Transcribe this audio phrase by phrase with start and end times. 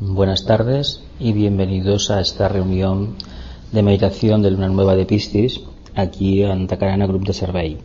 [0.00, 3.16] Buenas tardes y bienvenidos a esta reunión
[3.72, 5.60] de meditación de Luna Nueva de Piscis
[5.96, 7.78] aquí en Tacarana Group de Servei.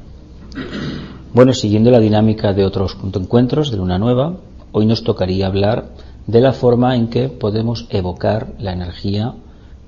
[1.34, 4.38] Bueno, siguiendo la dinámica de otros encuentros de Luna Nueva,
[4.73, 5.89] hoy nos tocaría hablar
[6.28, 9.34] de la forma en que podemos evocar la energía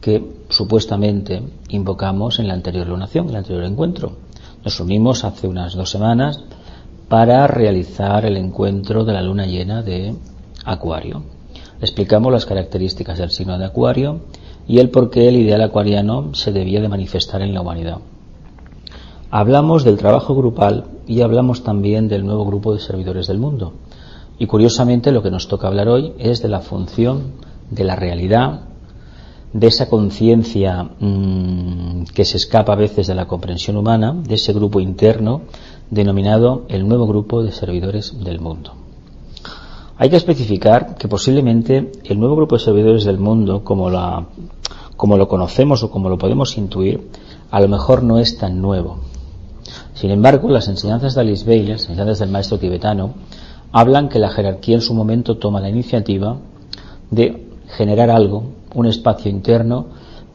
[0.02, 4.14] que supuestamente invocamos en la anterior lunación, en el anterior encuentro.
[4.64, 6.44] Nos unimos hace unas dos semanas
[7.08, 10.16] para realizar el encuentro de la luna llena de
[10.64, 11.35] Acuario
[11.82, 14.22] explicamos las características del signo de Acuario
[14.68, 18.00] y el por qué el ideal acuariano se debía de manifestar en la humanidad.
[19.32, 23.74] Hablamos del trabajo grupal y hablamos también del nuevo grupo de servidores del mundo.
[24.40, 27.34] Y curiosamente lo que nos toca hablar hoy es de la función
[27.70, 28.62] de la realidad,
[29.54, 34.54] de esa conciencia mm, que se escapa a veces de la comprensión humana, de ese
[34.54, 35.42] grupo interno
[35.90, 38.85] denominado el nuevo grupo de servidores del mundo.
[39.98, 44.26] Hay que especificar que posiblemente el nuevo grupo de servidores del mundo, como, la,
[44.98, 47.10] como lo conocemos o como lo podemos intuir,
[47.50, 48.98] a lo mejor no es tan nuevo.
[49.94, 53.14] Sin embargo, las enseñanzas de Alice Bailey, las enseñanzas del maestro tibetano,
[53.72, 56.38] hablan que la jerarquía en su momento toma la iniciativa
[57.10, 58.44] de generar algo,
[58.74, 59.88] un espacio interno,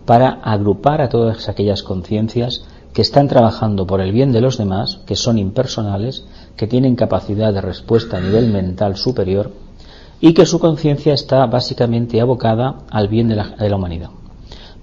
[0.06, 2.64] para agrupar a todas aquellas conciencias
[2.95, 6.24] que están trabajando por el bien de los demás, que son impersonales,
[6.61, 9.50] que tienen capacidad de respuesta a nivel mental superior
[10.20, 14.11] y que su conciencia está básicamente abocada al bien de la, humanidad.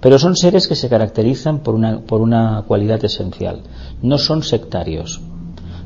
[0.00, 3.60] Pero son seres que se caracterizan por una, por una cualidad esencial.
[4.02, 5.20] No son sectarios.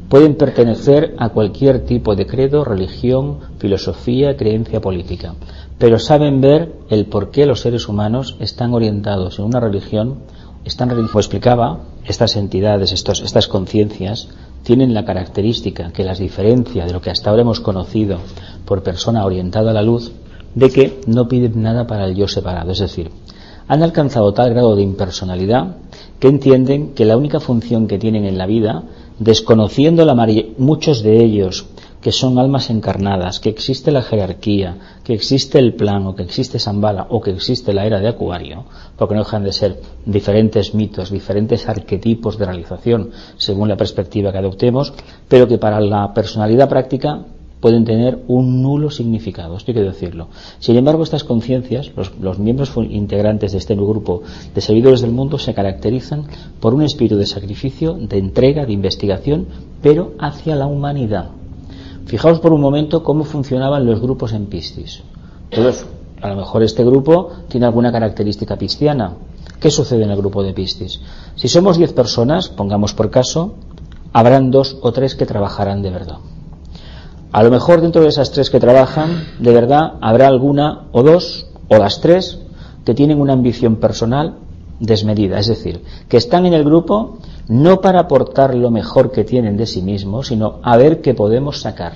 [0.08, 5.34] Pueden pertenecer a cualquier tipo de credo, religión, filosofía, creencia política.
[5.76, 10.20] Pero saben ver el por qué los seres humanos están orientados en una religión
[10.64, 14.28] están, como explicaba, estas entidades, estos, estas conciencias,
[14.62, 18.18] tienen la característica que las diferencia de lo que hasta ahora hemos conocido
[18.64, 20.12] por persona orientada a la luz,
[20.54, 22.72] de que no piden nada para el yo separado.
[22.72, 23.10] Es decir,
[23.68, 25.76] han alcanzado tal grado de impersonalidad
[26.18, 28.82] que entienden que la única función que tienen en la vida,
[29.18, 30.14] desconociendo la
[30.58, 31.66] muchos de ellos
[32.02, 37.06] que son almas encarnadas, que existe la jerarquía, que existe el plano, que existe Zambala
[37.08, 38.64] o que existe la era de Acuario,
[38.98, 44.38] porque no dejan de ser diferentes mitos, diferentes arquetipos de realización según la perspectiva que
[44.38, 44.92] adoptemos,
[45.28, 47.24] pero que para la personalidad práctica
[47.60, 50.26] pueden tener un nulo significado, esto hay que decirlo.
[50.58, 55.38] Sin embargo, estas conciencias, los, los, miembros integrantes de este grupo de servidores del mundo,
[55.38, 56.24] se caracterizan
[56.58, 59.46] por un espíritu de sacrificio, de entrega, de investigación,
[59.80, 61.30] pero hacia la humanidad.
[62.06, 65.02] Fijaos por un momento cómo funcionaban los grupos en Piscis.
[66.20, 69.14] A lo mejor este grupo tiene alguna característica pisciana.
[69.58, 71.00] ¿Qué sucede en el grupo de Piscis?
[71.36, 73.54] Si somos 10 personas, pongamos por caso,
[74.12, 76.18] habrán dos o tres que trabajarán de verdad.
[77.32, 81.46] A lo mejor dentro de esas tres que trabajan, de verdad, habrá alguna o dos
[81.68, 82.38] o las tres
[82.84, 84.36] que tienen una ambición personal
[84.82, 89.56] desmedida, es decir, que están en el grupo no para aportar lo mejor que tienen
[89.56, 91.94] de sí mismos, sino a ver qué podemos sacar.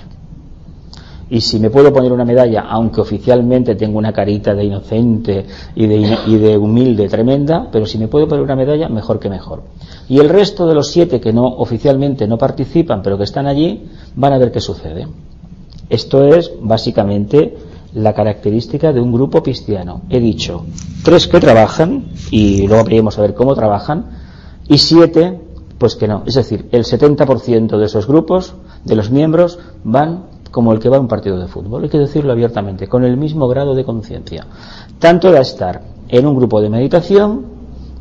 [1.29, 5.85] Y si me puedo poner una medalla, aunque oficialmente tengo una carita de inocente y
[5.85, 9.63] de, y de humilde tremenda, pero si me puedo poner una medalla, mejor que mejor.
[10.07, 13.89] Y el resto de los siete que no oficialmente no participan, pero que están allí,
[14.15, 15.07] van a ver qué sucede.
[15.89, 17.57] Esto es básicamente
[17.93, 20.01] la característica de un grupo cristiano.
[20.09, 20.65] He dicho
[21.03, 24.05] tres que trabajan, y luego habríamos a ver cómo trabajan,
[24.67, 25.39] y siete,
[25.77, 26.23] pues que no.
[26.25, 30.97] Es decir, el 70% de esos grupos, de los miembros, van como el que va
[30.97, 34.47] a un partido de fútbol, hay que decirlo abiertamente, con el mismo grado de conciencia.
[34.99, 37.57] Tanto de estar en un grupo de meditación,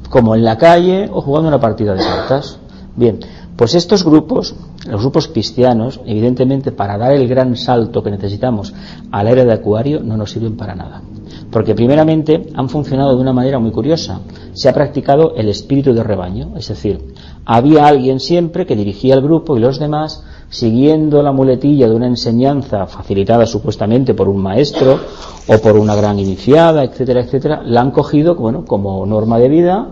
[0.08, 2.58] como en la calle o jugando una partida de cartas.
[2.94, 3.18] Bien,
[3.56, 4.54] pues estos grupos,
[4.86, 8.74] los grupos cristianos, evidentemente para dar el gran salto que necesitamos
[9.10, 11.02] a la era de Acuario, no nos sirven para nada.
[11.50, 14.20] Porque primeramente han funcionado de una manera muy curiosa.
[14.52, 17.14] Se ha practicado el espíritu de rebaño, es decir,
[17.46, 22.06] había alguien siempre que dirigía el grupo y los demás, siguiendo la muletilla de una
[22.06, 25.00] enseñanza facilitada supuestamente por un maestro
[25.48, 29.88] o por una gran iniciada, etcétera, etcétera, la han cogido bueno, como norma de vida,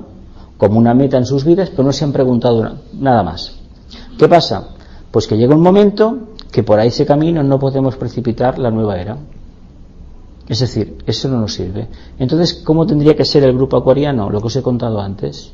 [0.59, 3.64] como una meta en sus vidas, pero no se han preguntado nada más.
[4.19, 4.69] ¿Qué pasa?
[5.11, 9.01] Pues que llega un momento que por ahí ese camino no podemos precipitar la nueva
[9.01, 9.17] era.
[10.49, 11.89] Es decir, eso no nos sirve.
[12.19, 14.31] Entonces, ¿cómo tendría que ser el grupo acuariano?
[14.31, 15.53] Lo que os he contado antes.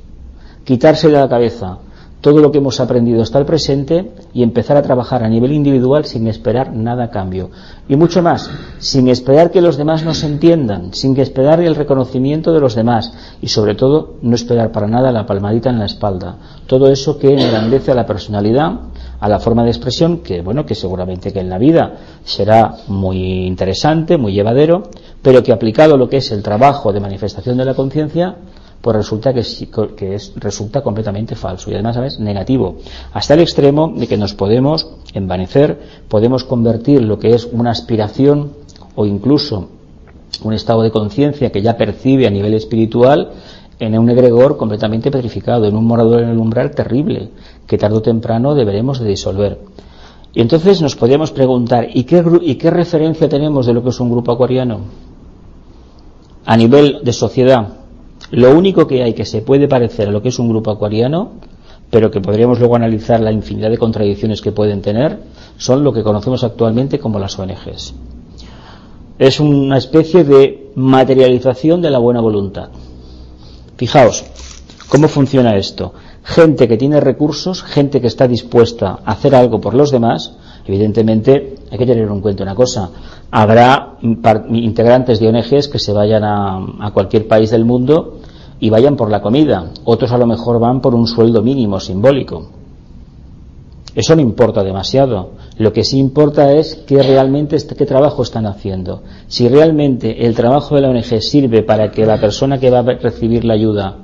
[0.64, 1.78] Quitarse de la cabeza
[2.20, 6.04] todo lo que hemos aprendido hasta el presente y empezar a trabajar a nivel individual
[6.04, 7.50] sin esperar nada a cambio.
[7.88, 12.60] Y mucho más, sin esperar que los demás nos entiendan, sin esperar el reconocimiento de
[12.60, 16.36] los demás y sobre todo no esperar para nada la palmadita en la espalda.
[16.66, 18.72] Todo eso que engrandece a la personalidad,
[19.18, 21.94] a la forma de expresión, que bueno, que seguramente que en la vida
[22.24, 24.84] será muy interesante, muy llevadero,
[25.22, 28.36] pero que aplicado lo que es el trabajo de manifestación de la conciencia,
[28.80, 29.42] pues resulta que,
[29.96, 32.76] que es, resulta completamente falso y además es negativo,
[33.12, 35.78] hasta el extremo de que nos podemos envanecer,
[36.08, 38.52] podemos convertir lo que es una aspiración
[38.94, 39.68] o incluso
[40.42, 43.32] un estado de conciencia que ya percibe a nivel espiritual
[43.78, 47.30] en un egregor completamente petrificado, en un morador en el umbral terrible,
[47.66, 49.58] que tarde o temprano deberemos de disolver.
[50.32, 53.98] Y entonces nos podríamos preguntar, ¿y qué, ¿y qué referencia tenemos de lo que es
[54.00, 54.80] un grupo acuariano?
[56.44, 57.79] A nivel de sociedad,
[58.30, 61.32] lo único que hay que se puede parecer a lo que es un grupo acuariano,
[61.90, 65.18] pero que podríamos luego analizar la infinidad de contradicciones que pueden tener,
[65.56, 67.94] son lo que conocemos actualmente como las ONGs.
[69.18, 72.70] Es una especie de materialización de la buena voluntad.
[73.76, 74.24] Fijaos,
[74.88, 75.92] ¿cómo funciona esto?
[76.22, 81.54] Gente que tiene recursos, gente que está dispuesta a hacer algo por los demás, evidentemente
[81.70, 82.90] hay que tener en cuenta una cosa,
[83.30, 83.96] habrá
[84.50, 88.18] integrantes de ONGs que se vayan a, cualquier país del mundo
[88.58, 89.70] y vayan por la comida.
[89.84, 92.50] Otros a lo mejor van por un sueldo mínimo simbólico.
[93.94, 95.32] Eso no importa demasiado.
[95.58, 99.02] Lo que sí importa es qué realmente qué trabajo están haciendo.
[99.26, 102.82] Si realmente el trabajo de la ONG sirve para que la persona que va a
[102.82, 103.96] recibir la ayuda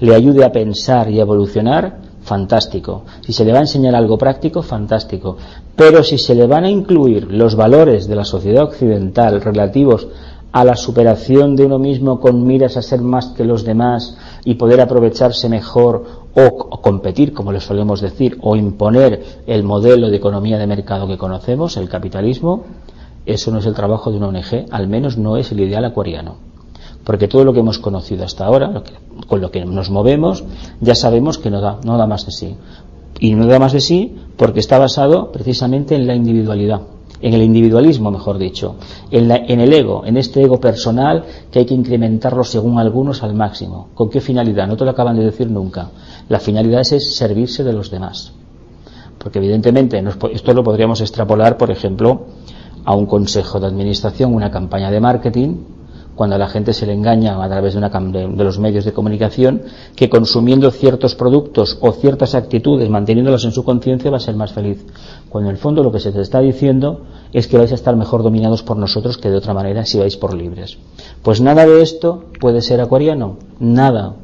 [0.00, 3.04] le ayude a pensar y a evolucionar, fantástico.
[3.20, 5.36] Si se le va a enseñar algo práctico, fantástico.
[5.76, 10.08] Pero si se le van a incluir los valores de la sociedad occidental relativos
[10.52, 14.54] a la superación de uno mismo con miras a ser más que los demás y
[14.54, 16.04] poder aprovecharse mejor
[16.34, 21.18] o, competir, como le solemos decir, o imponer el modelo de economía de mercado que
[21.18, 22.64] conocemos, el capitalismo,
[23.24, 26.51] eso no es el trabajo de una ONG, al menos no es el ideal acuariano.
[27.04, 28.82] Porque todo lo que hemos conocido hasta ahora,
[29.26, 30.44] con lo que nos movemos,
[30.80, 32.56] ya sabemos que no da, no da más de sí.
[33.18, 36.82] Y no da más de sí porque está basado precisamente en la individualidad
[37.22, 38.74] en el individualismo, mejor dicho,
[39.10, 43.88] en, el ego, en este ego personal que hay que incrementarlo según algunos al máximo.
[43.94, 44.66] ¿Con qué finalidad?
[44.66, 45.88] No te lo acaban de decir nunca.
[46.28, 48.32] La finalidad es, servirse de los demás.
[49.18, 50.02] Porque evidentemente
[50.32, 52.26] esto lo podríamos extrapolar, por ejemplo,
[52.84, 55.56] a un consejo de administración, una campaña de marketing,
[56.14, 58.92] cuando a la gente se le engaña a través de, una, de, los medios de
[58.92, 59.62] comunicación
[59.96, 64.52] que consumiendo ciertos productos o ciertas actitudes, manteniéndolas en su conciencia, va a ser más
[64.52, 64.84] feliz.
[65.28, 67.96] Cuando en el fondo lo que se te está diciendo es que vais a estar
[67.96, 70.76] mejor dominados por nosotros que de otra manera si vais por libres.
[71.22, 74.14] Pues nada de esto puede ser acuariano, nada.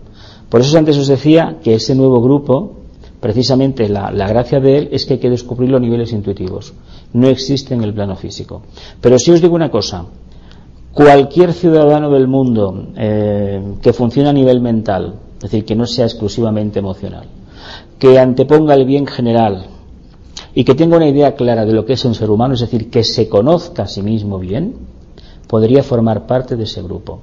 [0.49, 2.77] Por eso antes os decía que ese nuevo grupo,
[3.21, 6.73] precisamente la, gracia de él es que hay que descubrirlo a niveles intuitivos.
[7.13, 8.63] No existe en el plano físico.
[9.01, 10.07] Pero si os digo una cosa,
[10.93, 16.07] cualquier ciudadano del mundo eh, que funcione a nivel mental, es decir, que no sea
[16.07, 17.27] exclusivamente emocional,
[17.99, 19.67] que anteponga el bien general
[20.55, 22.91] y que tenga una idea clara de lo que es un ser humano, es decir,
[22.91, 24.75] que se conozca a sí mismo bien,
[25.47, 27.21] podría formar parte de ese grupo.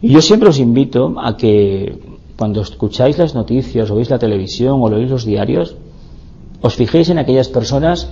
[0.00, 1.98] Y yo siempre os invito a que
[2.36, 5.76] cuando escucháis las noticias, oís la televisión o oís los diarios,
[6.60, 8.08] os fijéis en aquellas personas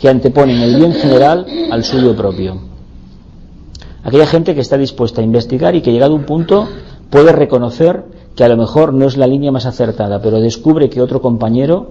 [0.00, 2.73] que anteponen el bien general al suyo propio
[4.04, 6.68] Aquella gente que está dispuesta a investigar y que llegado a un punto
[7.10, 8.04] puede reconocer
[8.36, 11.88] que a lo mejor no es la línea más acertada, pero descubre que otro compañero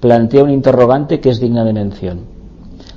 [0.00, 2.20] plantea un interrogante que es digna de mención.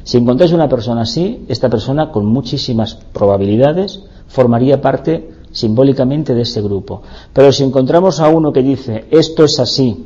[0.03, 6.61] Si encontráis una persona así, esta persona con muchísimas probabilidades formaría parte simbólicamente de ese
[6.61, 7.01] grupo.
[7.31, 10.05] Pero si encontramos a uno que dice esto es así,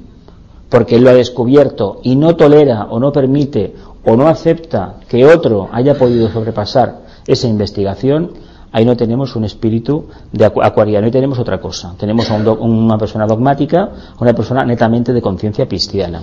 [0.69, 3.73] porque lo ha descubierto y no tolera o no permite
[4.05, 8.31] o no acepta que otro haya podido sobrepasar esa investigación,
[8.73, 11.95] ahí no tenemos un espíritu de acuariano, ahí tenemos otra cosa.
[11.97, 13.89] Tenemos a una persona dogmática,
[14.19, 16.21] una persona netamente de conciencia cristiana.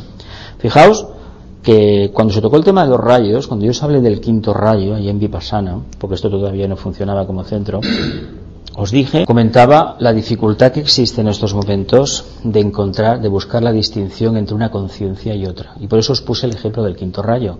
[0.58, 1.06] Fijaos
[1.62, 4.52] que cuando se tocó el tema de los rayos, cuando yo os hablé del quinto
[4.52, 7.80] rayo, ahí en Vipassana, porque esto todavía no funcionaba como centro,
[8.76, 13.72] os dije, comentaba la dificultad que existe en estos momentos de encontrar, de buscar la
[13.72, 15.74] distinción entre una conciencia y otra.
[15.80, 17.58] Y por eso os puse el ejemplo del quinto rayo.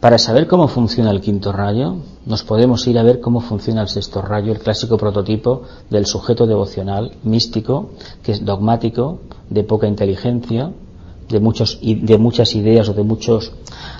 [0.00, 3.88] Para saber cómo funciona el quinto rayo, nos podemos ir a ver cómo funciona el
[3.88, 7.90] sexto rayo, el clásico prototipo del sujeto devocional místico,
[8.22, 9.18] que es dogmático,
[9.50, 10.70] de poca inteligencia,
[11.28, 13.52] de, muchos, de muchas ideas o de muchos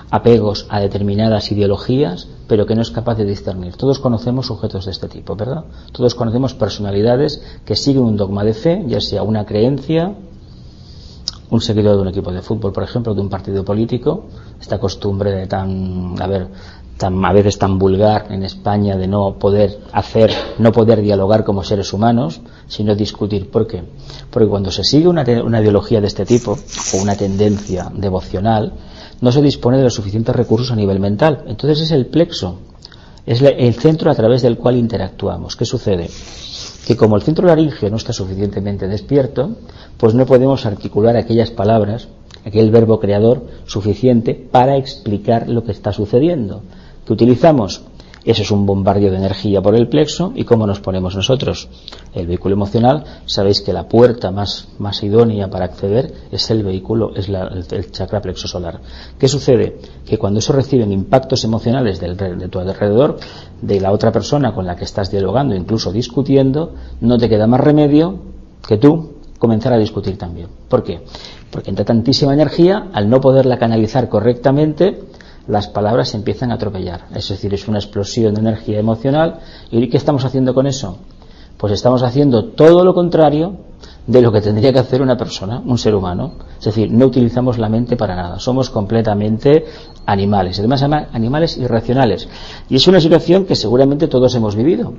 [0.09, 3.75] apegos a determinadas ideologías, pero que no es capaz de discernir.
[3.75, 5.65] Todos conocemos sujetos de este tipo, ¿verdad?
[5.91, 10.15] Todos conocemos personalidades que siguen un dogma de fe, ya sea una creencia,
[11.51, 14.25] un seguidor de un equipo de fútbol, por ejemplo, de un partido político,
[14.59, 16.47] esta costumbre de tan, a ver,
[16.97, 21.63] tan, a veces tan vulgar en España de no poder hacer, no poder dialogar como
[21.63, 23.49] seres humanos, sino discutir.
[23.49, 23.83] ¿Por qué?
[24.29, 28.73] Porque cuando se sigue una, una ideología de este tipo, o una tendencia devocional,
[29.21, 31.45] no se dispone de los suficientes recursos a nivel mental.
[31.47, 32.59] Entonces es el plexo,
[33.29, 35.55] Es el centro a través del cual interactuamos.
[35.55, 36.09] ¿Qué sucede?
[36.87, 39.51] Que como el centro laringio no está suficientemente despierto,
[39.97, 42.07] pues no podemos articular aquellas palabras,
[42.43, 46.63] aquel verbo creador suficiente para explicar lo que está sucediendo.
[47.05, 47.83] ¿Qué utilizamos?
[48.25, 51.69] Eso es un bombardeo de energía por el plexo y cómo nos ponemos nosotros.
[52.13, 57.15] El vehículo emocional, sabéis que la puerta más, más idónea para acceder es el vehículo,
[57.15, 58.81] es el, chakra plexo solar.
[59.17, 59.77] ¿Qué sucede?
[60.05, 63.17] Que cuando eso reciben impactos emocionales del, de tu alrededor,
[63.61, 67.61] de la otra persona con la que estás dialogando, incluso discutiendo, no te queda más
[67.61, 68.19] remedio
[68.67, 70.47] que tú comenzar a discutir también.
[70.67, 71.01] ¿Por qué?
[71.49, 74.99] Porque entra tantísima energía, al no poderla canalizar correctamente,
[75.49, 77.07] las palabras se empiezan a atropellar.
[77.13, 79.39] Es decir, es una explosión de energía emocional.
[79.71, 80.97] ¿Y qué estamos haciendo con eso?
[81.57, 83.57] Pues estamos haciendo todo lo contrario
[84.05, 86.33] de lo que tendría que hacer una persona, un ser humano.
[86.59, 88.39] Es decir, no utilizamos la mente para nada.
[88.39, 89.65] Somos completamente
[90.05, 90.59] animales.
[90.59, 92.29] Además, animales irracionales.
[92.69, 94.93] Y es una situación que seguramente todos hemos vivido.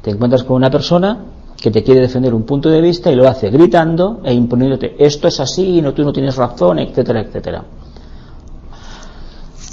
[0.00, 1.24] Te encuentras con una persona
[1.60, 5.26] que te quiere defender un punto de vista y lo hace gritando e imponiéndote esto
[5.26, 7.64] es así, no tú no tienes razón, etcétera, etcétera.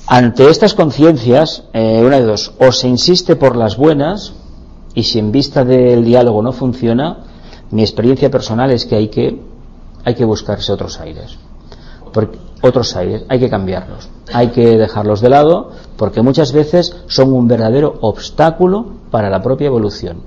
[0.08, 4.34] Ante estas conciencias, eh, una de dos, o se insiste por las buenas,
[4.94, 7.24] y si en vista del diálogo no funciona,
[7.72, 9.42] mi experiencia personal es que hay que,
[10.04, 11.40] hay que buscarse otros aires.
[12.14, 17.34] Porque, otros aires, hay que cambiarlos, hay que dejarlos de lado, porque muchas veces son
[17.34, 20.18] un verdadero obstáculo para la propia evolución.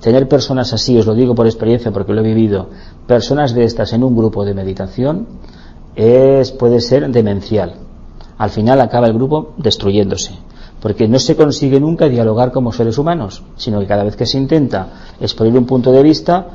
[0.00, 2.70] Tener personas así, os lo digo por experiencia porque lo he vivido,
[3.06, 5.26] personas de estas en un grupo de meditación,
[5.94, 7.85] es, puede ser demencial
[8.38, 10.32] al final acaba el grupo destruyéndose.
[10.80, 14.38] Porque no se consigue nunca dialogar como seres humanos, sino que cada vez que se
[14.38, 16.46] intenta exponer un punto de vista,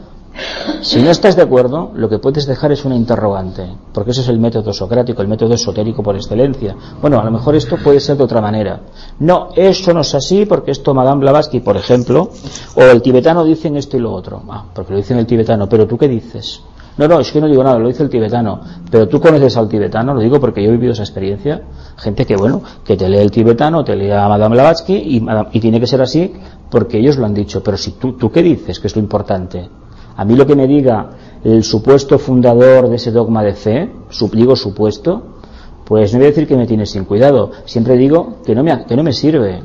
[0.81, 4.29] si no estás de acuerdo, lo que puedes dejar es una interrogante, porque eso es
[4.29, 6.75] el método socrático, el método esotérico por excelencia.
[7.01, 8.79] Bueno, a lo mejor esto puede ser de otra manera.
[9.19, 12.29] No, eso no es así porque esto Madame Blavatsky, por ejemplo,
[12.75, 14.41] o el tibetano dicen esto y lo otro.
[14.49, 16.61] Ah, porque lo dicen el tibetano, pero tú qué dices?
[16.97, 18.59] No, no, es que no digo nada, lo dice el tibetano.
[18.89, 21.61] Pero tú conoces al tibetano, lo digo porque yo he vivido esa experiencia.
[21.97, 25.79] Gente que, bueno, que te lee el tibetano, te lee a Madame Blavatsky y, tiene
[25.79, 26.33] que ser así
[26.69, 27.63] porque ellos lo han dicho.
[27.63, 28.79] Pero si tú, ¿tú qué dices?
[28.79, 29.69] Que es lo importante.
[30.17, 31.09] A mí lo que me diga
[31.43, 33.91] el supuesto fundador de ese dogma de fe,
[34.33, 35.37] digo supuesto,
[35.85, 37.51] pues no voy a decir que me tienes sin cuidado.
[37.65, 39.63] Siempre digo que no me, que no me sirve.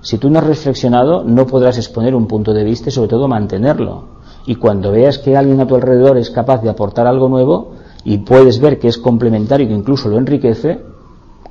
[0.00, 3.28] Si tú no has reflexionado, no podrás exponer un punto de vista y sobre todo
[3.28, 4.17] mantenerlo
[4.48, 8.16] y cuando veas que alguien a tu alrededor es capaz de aportar algo nuevo y
[8.16, 10.80] puedes ver que es complementario y que incluso lo enriquece,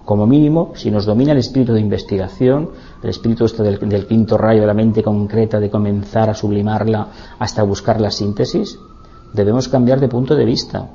[0.04, 2.72] como mínimo, si nos domina el espíritu de investigación,
[3.04, 7.10] el espíritu este del, del, quinto rayo de la mente concreta, de comenzar a sublimarla
[7.38, 8.80] hasta buscar la síntesis,
[9.32, 10.90] debemos cambiar de punto de vista.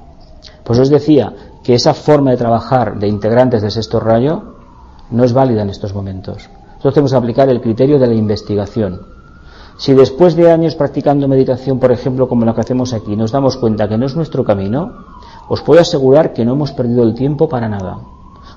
[0.65, 1.33] Pues os decía
[1.63, 4.57] que esa forma de trabajar de integrantes del sexto rayo
[5.13, 6.51] no es válida en estos momentos.
[6.67, 9.22] Nosotros tenemos que aplicar el criterio de la investigación
[9.77, 13.57] si después de años practicando meditación, por ejemplo, como lo que hacemos aquí, nos damos
[13.57, 14.93] cuenta que no es nuestro camino,
[15.49, 17.99] os puedo asegurar que no hemos perdido el tiempo para nada.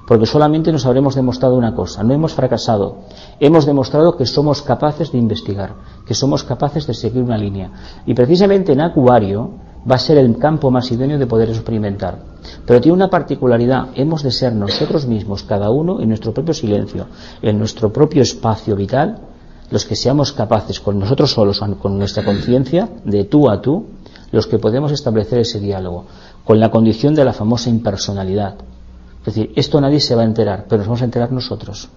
[0.07, 2.97] Porque solamente nos habremos demostrado una cosa, no hemos fracasado.
[3.39, 5.73] Hemos demostrado que somos capaces de investigar,
[6.05, 7.71] que somos capaces de seguir una línea.
[8.05, 9.49] Y precisamente en Acuario
[9.89, 12.19] va a ser el campo más idóneo de poder experimentar.
[12.65, 17.07] Pero tiene una particularidad, hemos de ser nosotros mismos, cada uno en nuestro propio silencio,
[17.41, 19.19] en nuestro propio espacio vital,
[19.71, 23.85] los que seamos capaces con nosotros solos, con nuestra conciencia, de tú a tú,
[24.31, 26.05] los que podemos establecer ese diálogo,
[26.43, 28.55] con la condición de la famosa impersonalidad.
[29.19, 31.89] Es decir, esto nadie se va a enterar, pero nos vamos a enterar nosotros.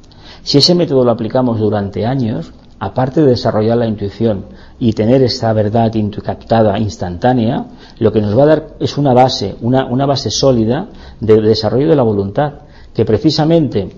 [0.42, 4.46] Si ese método lo aplicamos durante años, aparte de desarrollar la intuición
[4.78, 7.66] y tener esa verdad captada instantánea,
[7.98, 10.88] lo que nos va a dar es una base, una, una base sólida
[11.20, 12.52] de desarrollo de la voluntad,
[12.94, 13.90] que precisamente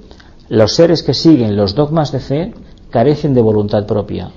[0.49, 2.55] los seres que siguen los dogmas de fe
[2.91, 4.31] carecen de voluntad propia.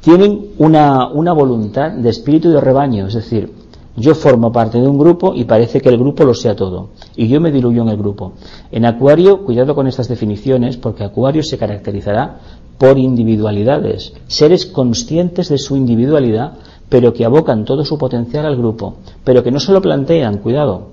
[0.00, 3.52] Tienen una, una voluntad de espíritu de rebaño, es decir,
[3.98, 6.90] yo formo parte de un grupo y parece que el grupo lo sea todo.
[7.16, 8.32] Y yo me diluyo en el grupo.
[8.70, 12.38] En Acuario, cuidado con estas definiciones, porque Acuario se caracterizará
[12.78, 16.52] por individualidades, seres conscientes de su individualidad,
[16.88, 20.90] pero que abocan todo su potencial al grupo, pero que no se lo plantean, cuidado.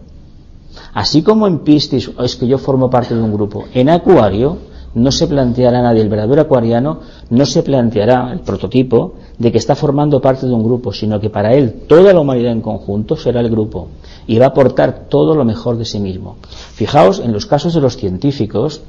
[0.93, 4.57] Así como en Piscis es que yo formo parte de un grupo, en Acuario
[4.95, 6.99] no se planteará nadie, el verdadero acuariano
[7.29, 11.29] no se planteará el prototipo de que está formando parte de un grupo, sino que
[11.29, 13.89] para él toda la humanidad en conjunto será el grupo
[14.25, 16.37] y va a aportar todo lo mejor de sí mismo.
[16.73, 18.81] Fijaos en los casos de los científicos,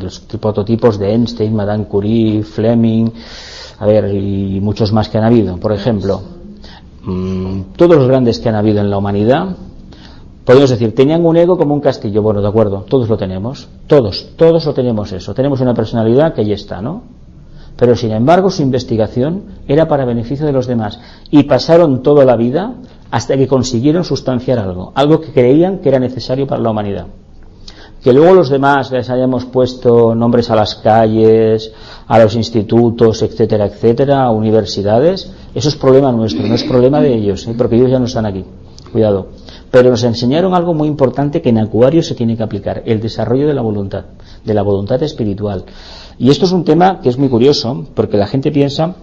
[0.00, 3.10] los prototipos de Einstein, Madame Curie, Fleming,
[3.78, 5.56] a ver, y muchos más que han habido.
[5.56, 6.20] Por ejemplo,
[7.04, 9.56] mm, todos los grandes que han habido en la humanidad
[10.48, 12.22] Podemos decir, tenían un ego como un castillo.
[12.22, 13.68] Bueno, de acuerdo, todos lo tenemos.
[13.86, 15.34] Todos, todos lo tenemos eso.
[15.34, 17.02] Tenemos una personalidad que ahí está, ¿no?
[17.76, 20.98] pero sin embargo su investigación era para beneficio de los demás
[21.30, 22.76] y pasaron toda la vida
[23.10, 27.06] hasta que consiguieron sustanciar algo, algo que creían que era necesario para la humanidad.
[28.02, 31.72] Que luego los demás les hayamos puesto nombres a las calles,
[32.06, 37.14] a los institutos, etcétera, etcétera, a universidades, eso es problema nuestro, no es problema de
[37.14, 37.54] ellos, ¿eh?
[37.56, 38.46] porque ellos ya no están aquí.
[38.90, 39.28] Cuidado.
[39.70, 43.46] Pero nos enseñaron algo muy importante que en Acuario se tiene que aplicar, el desarrollo
[43.46, 44.04] de la voluntad,
[44.44, 45.64] de la voluntad espiritual.
[46.18, 48.94] Y esto es un tema que es muy curioso, porque la gente piensa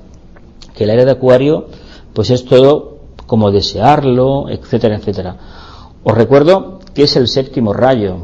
[0.75, 1.67] que el área de Acuario,
[2.13, 5.37] pues es todo como desearlo, etcétera, etcétera.
[6.03, 8.17] Os recuerdo que es el séptimo rayo.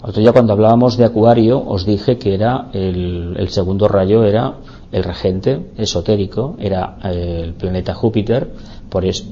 [0.00, 4.54] Otro día cuando hablábamos de Acuario os dije que era el, el segundo rayo era
[4.90, 8.50] el regente esotérico, era eh, el planeta Júpiter,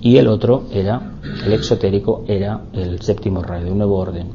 [0.03, 4.29] y el otro era, el exotérico, era el séptimo rayo, un nuevo orden.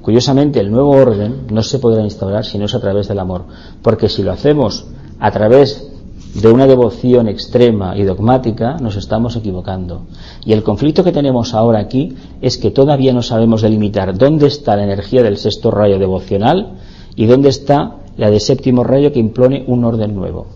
[0.00, 3.44] Curiosamente, el nuevo orden no se podrá instaurar si no es a través del amor,
[3.82, 4.86] porque si lo hacemos
[5.18, 5.90] a través
[6.34, 10.06] de una devoción extrema y dogmática, nos estamos equivocando.
[10.44, 14.76] Y el conflicto que tenemos ahora aquí es que todavía no sabemos delimitar dónde está
[14.76, 16.74] la energía del sexto rayo devocional
[17.14, 20.46] y dónde está la de séptimo rayo que impone un orden nuevo.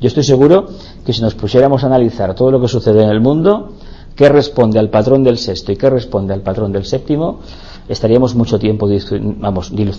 [0.00, 0.66] Yo estoy seguro
[1.04, 3.72] que si nos pusiéramos a analizar todo lo que sucede en el mundo,
[4.14, 7.40] qué responde al patrón del sexto y qué responde al patrón del séptimo,
[7.88, 8.88] estaríamos mucho tiempo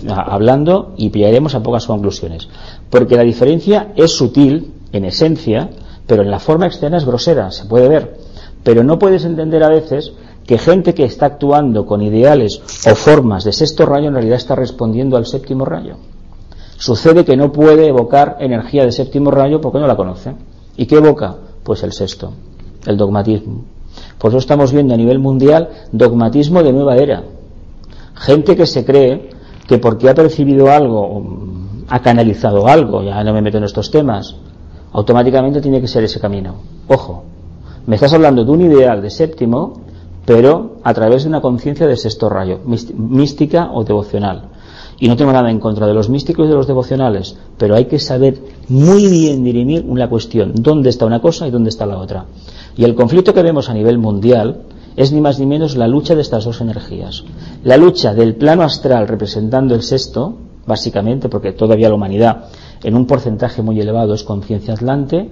[0.08, 2.48] hablando y pillaremos a pocas conclusiones.
[2.90, 5.70] Porque la diferencia es sutil en esencia,
[6.06, 8.16] pero en la forma externa es grosera, se puede ver.
[8.62, 10.12] Pero no puedes entender a veces
[10.46, 14.54] que gente que está actuando con ideales o formas de sexto rayo en realidad está
[14.54, 15.96] respondiendo al séptimo rayo.
[16.78, 20.34] Sucede que no puede evocar energía de séptimo rayo porque no la conoce.
[20.76, 21.36] ¿Y qué evoca?
[21.62, 22.32] Pues el sexto,
[22.86, 23.64] el dogmatismo.
[24.18, 27.24] Por eso estamos viendo a nivel mundial dogmatismo de nueva era.
[28.14, 29.30] Gente que se cree
[29.66, 31.22] que porque ha percibido algo,
[31.88, 34.36] ha canalizado algo, ya no me meto en estos temas,
[34.92, 36.56] automáticamente tiene que ser ese camino.
[36.88, 37.24] Ojo,
[37.86, 39.74] me estás hablando de un ideal de séptimo,
[40.24, 44.50] pero a través de una conciencia de sexto rayo, mística o devocional.
[44.98, 47.84] Y no tengo nada en contra de los místicos y de los devocionales, pero hay
[47.84, 51.98] que saber muy bien dirimir una cuestión, dónde está una cosa y dónde está la
[51.98, 52.24] otra.
[52.76, 54.62] Y el conflicto que vemos a nivel mundial
[54.96, 57.24] es ni más ni menos la lucha de estas dos energías.
[57.62, 62.46] La lucha del plano astral representando el sexto, básicamente, porque todavía la humanidad
[62.82, 65.30] en un porcentaje muy elevado es conciencia atlante,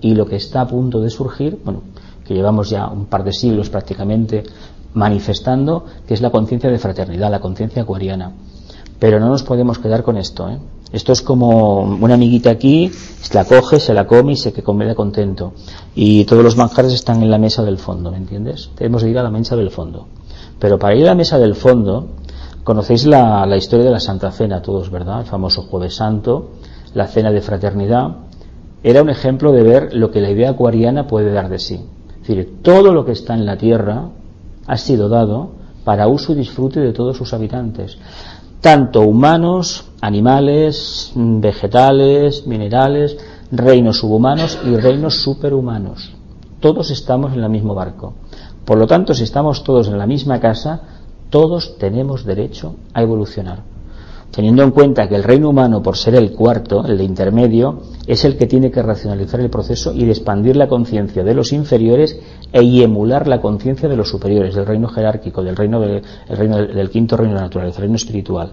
[0.00, 1.82] y lo que está a punto de surgir, bueno,
[2.26, 4.44] que llevamos ya un par de siglos prácticamente
[4.94, 8.32] manifestando, que es la conciencia de fraternidad, la conciencia acuariana.
[8.98, 10.48] Pero no nos podemos quedar con esto.
[10.48, 10.58] ¿eh?
[10.92, 14.62] Esto es como una amiguita aquí, se la coge, se la come y se que
[14.62, 15.52] come contento.
[15.94, 18.70] Y todos los manjares están en la mesa del fondo, ¿me entiendes?
[18.76, 20.06] Tenemos que ir a la mesa del fondo.
[20.58, 22.08] Pero para ir a la mesa del fondo,
[22.64, 25.20] conocéis la, la historia de la Santa Cena, todos, ¿verdad?
[25.20, 26.52] El famoso Jueves Santo,
[26.94, 28.16] la cena de fraternidad.
[28.82, 31.84] Era un ejemplo de ver lo que la idea acuariana puede dar de sí.
[32.22, 34.08] Es decir, todo lo que está en la tierra
[34.66, 35.50] ha sido dado
[35.84, 37.98] para uso y disfrute de todos sus habitantes
[38.66, 43.16] tanto humanos, animales, vegetales, minerales,
[43.52, 46.12] reinos subhumanos y reinos superhumanos.
[46.58, 48.14] Todos estamos en el mismo barco.
[48.64, 50.80] Por lo tanto, si estamos todos en la misma casa,
[51.30, 53.75] todos tenemos derecho a evolucionar
[54.30, 58.24] teniendo en cuenta que el reino humano, por ser el cuarto, el de intermedio, es
[58.24, 62.18] el que tiene que racionalizar el proceso y expandir la conciencia de los inferiores
[62.52, 65.80] e emular la conciencia de los superiores, del reino jerárquico, del reino,
[66.28, 68.52] reino del, quinto reino natural, el reino espiritual.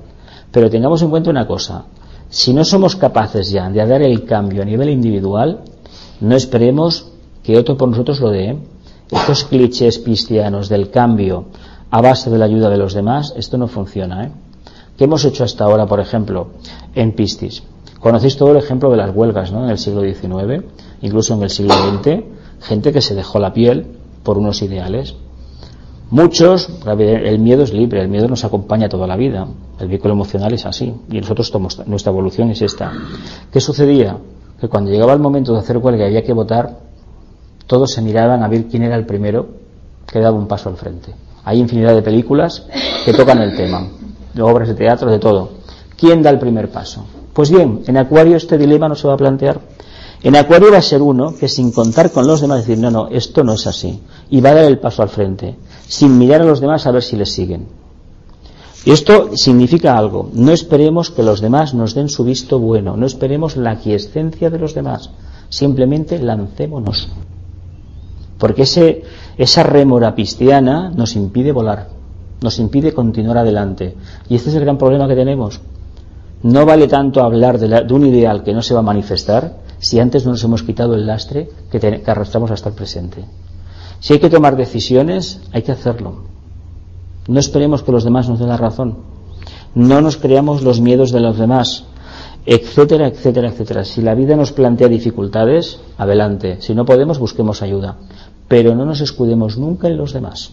[0.51, 1.85] Pero tengamos en cuenta una cosa,
[2.29, 5.61] si no somos capaces ya de dar el cambio a nivel individual,
[6.21, 7.11] no esperemos
[7.43, 8.57] que otro por nosotros lo dé.
[9.11, 11.45] Estos clichés cristianos del cambio
[11.91, 14.23] a base de la ayuda de los demás, esto no funciona.
[14.23, 14.31] ¿eh?
[15.03, 16.47] ¿Qué hemos hecho hasta ahora, por ejemplo,
[16.95, 17.61] en Pistis?
[17.99, 19.65] Conocéis todo el ejemplo de las huelgas ¿no?
[19.65, 20.63] en el siglo XIX,
[21.01, 22.23] incluso en el siglo XX,
[22.61, 25.15] gente que se dejó la piel por unos ideales.
[26.09, 29.45] Muchos, el miedo es libre, el miedo nos acompaña toda la vida,
[29.77, 31.51] el vehículo emocional es así, y nosotros
[31.85, 32.93] nuestra evolución es esta.
[33.51, 34.17] ¿Qué sucedía?
[34.57, 36.79] Que cuando llegaba el momento de hacer huelga y había que votar,
[37.67, 39.47] todos se miraban a ver quién era el primero
[40.07, 41.13] que daba un paso al frente.
[41.43, 42.65] Hay infinidad de películas
[43.03, 43.85] que tocan el tema
[44.33, 45.49] de obras de teatro, de todo.
[45.97, 47.05] ¿Quién da el primer paso?
[47.33, 49.59] Pues bien, en Acuario este dilema no se va a plantear.
[50.21, 53.07] En Acuario va a ser uno que sin contar con los demás decir, no, no,
[53.09, 54.01] esto no es así.
[54.29, 55.55] Y va a dar el paso al frente,
[55.87, 57.67] sin mirar a los demás a ver si les siguen.
[58.85, 60.29] Y esto significa algo.
[60.33, 64.59] No esperemos que los demás nos den su visto bueno, no esperemos la aquiescencia de
[64.59, 65.09] los demás.
[65.49, 67.09] Simplemente lancémonos.
[68.37, 69.03] Porque ese,
[69.37, 71.92] esa rémora pistiana nos impide volar
[72.43, 73.95] nos impide continuar adelante.
[74.29, 75.61] Y este es el gran problema que tenemos.
[76.43, 80.25] No vale tanto hablar de, un ideal que no se va a manifestar si antes
[80.25, 83.23] no nos hemos quitado el lastre que, que arrastramos hasta el presente.
[83.99, 86.23] Si hay que tomar decisiones, hay que hacerlo.
[87.27, 88.97] No esperemos que los demás nos den la razón.
[89.73, 91.85] No nos creamos los miedos de los demás,
[92.45, 93.85] etcétera, etcétera, etcétera.
[93.85, 96.57] Si la vida nos plantea dificultades, adelante.
[96.59, 97.95] Si no podemos, busquemos ayuda.
[98.49, 100.51] Pero no nos escudemos nunca en los demás.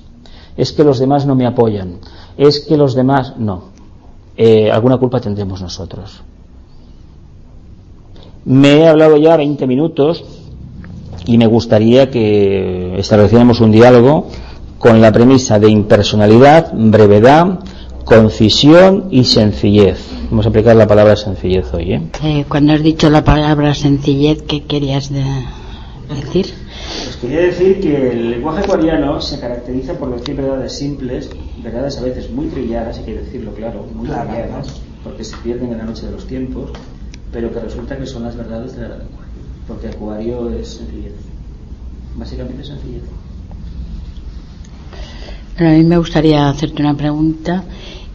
[0.60, 2.00] Es que los demás no me apoyan.
[2.36, 3.70] Es que los demás no.
[4.36, 6.20] Eh, alguna culpa tendremos nosotros.
[8.44, 10.22] Me he hablado ya 20 minutos
[11.24, 14.26] y me gustaría que estableciéramos un diálogo
[14.78, 17.60] con la premisa de impersonalidad, brevedad,
[18.04, 19.98] concisión y sencillez.
[20.30, 21.94] Vamos a aplicar la palabra sencillez hoy.
[21.94, 22.02] ¿eh?
[22.22, 26.52] Eh, cuando has dicho la palabra sencillez, ¿qué querías decir?
[27.20, 31.28] Quería decir que el lenguaje coreano se caracteriza por decir verdades simples,
[31.62, 35.78] verdades a veces muy trilladas, hay que decirlo claro, muy trilladas, porque se pierden en
[35.78, 36.70] la noche de los tiempos,
[37.30, 39.26] pero que resulta que son las verdades de la lengua,
[39.68, 41.12] porque Acuario es sencillez,
[42.16, 43.02] básicamente sencillez.
[45.58, 47.64] A mí me gustaría hacerte una pregunta.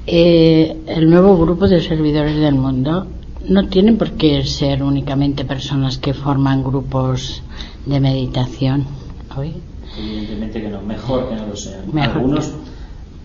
[0.08, 3.06] Eh, el nuevo grupo de servidores del mundo
[3.48, 7.44] no tienen por qué ser únicamente personas que forman grupos
[7.86, 8.86] de meditación.
[9.98, 11.98] Evidentemente que no, mejor que no lo sean.
[11.98, 12.52] Algunos,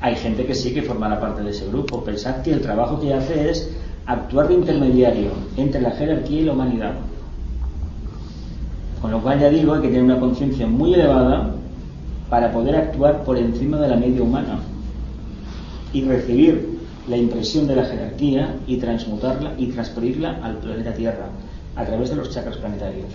[0.00, 2.04] hay gente que sí que formará parte de ese grupo.
[2.04, 3.70] Pensad que el trabajo que hace es
[4.06, 6.94] actuar de intermediario entre la jerarquía y la humanidad.
[9.00, 11.54] Con lo cual ya digo, hay que tener una conciencia muy elevada
[12.28, 14.60] para poder actuar por encima de la media humana
[15.92, 21.30] y recibir la impresión de la jerarquía y transmutarla y transferirla al planeta Tierra
[21.80, 23.06] a través de los chakras planetarios.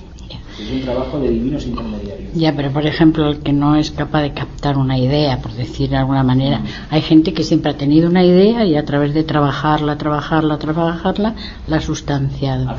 [0.60, 2.34] Es un trabajo de divinos intermediarios.
[2.34, 5.90] Ya, pero por ejemplo, el que no es capaz de captar una idea, por decir
[5.90, 9.24] de alguna manera, hay gente que siempre ha tenido una idea y a través de
[9.24, 11.36] trabajarla, trabajarla, trabajarla,
[11.68, 12.74] la ha sustanciado.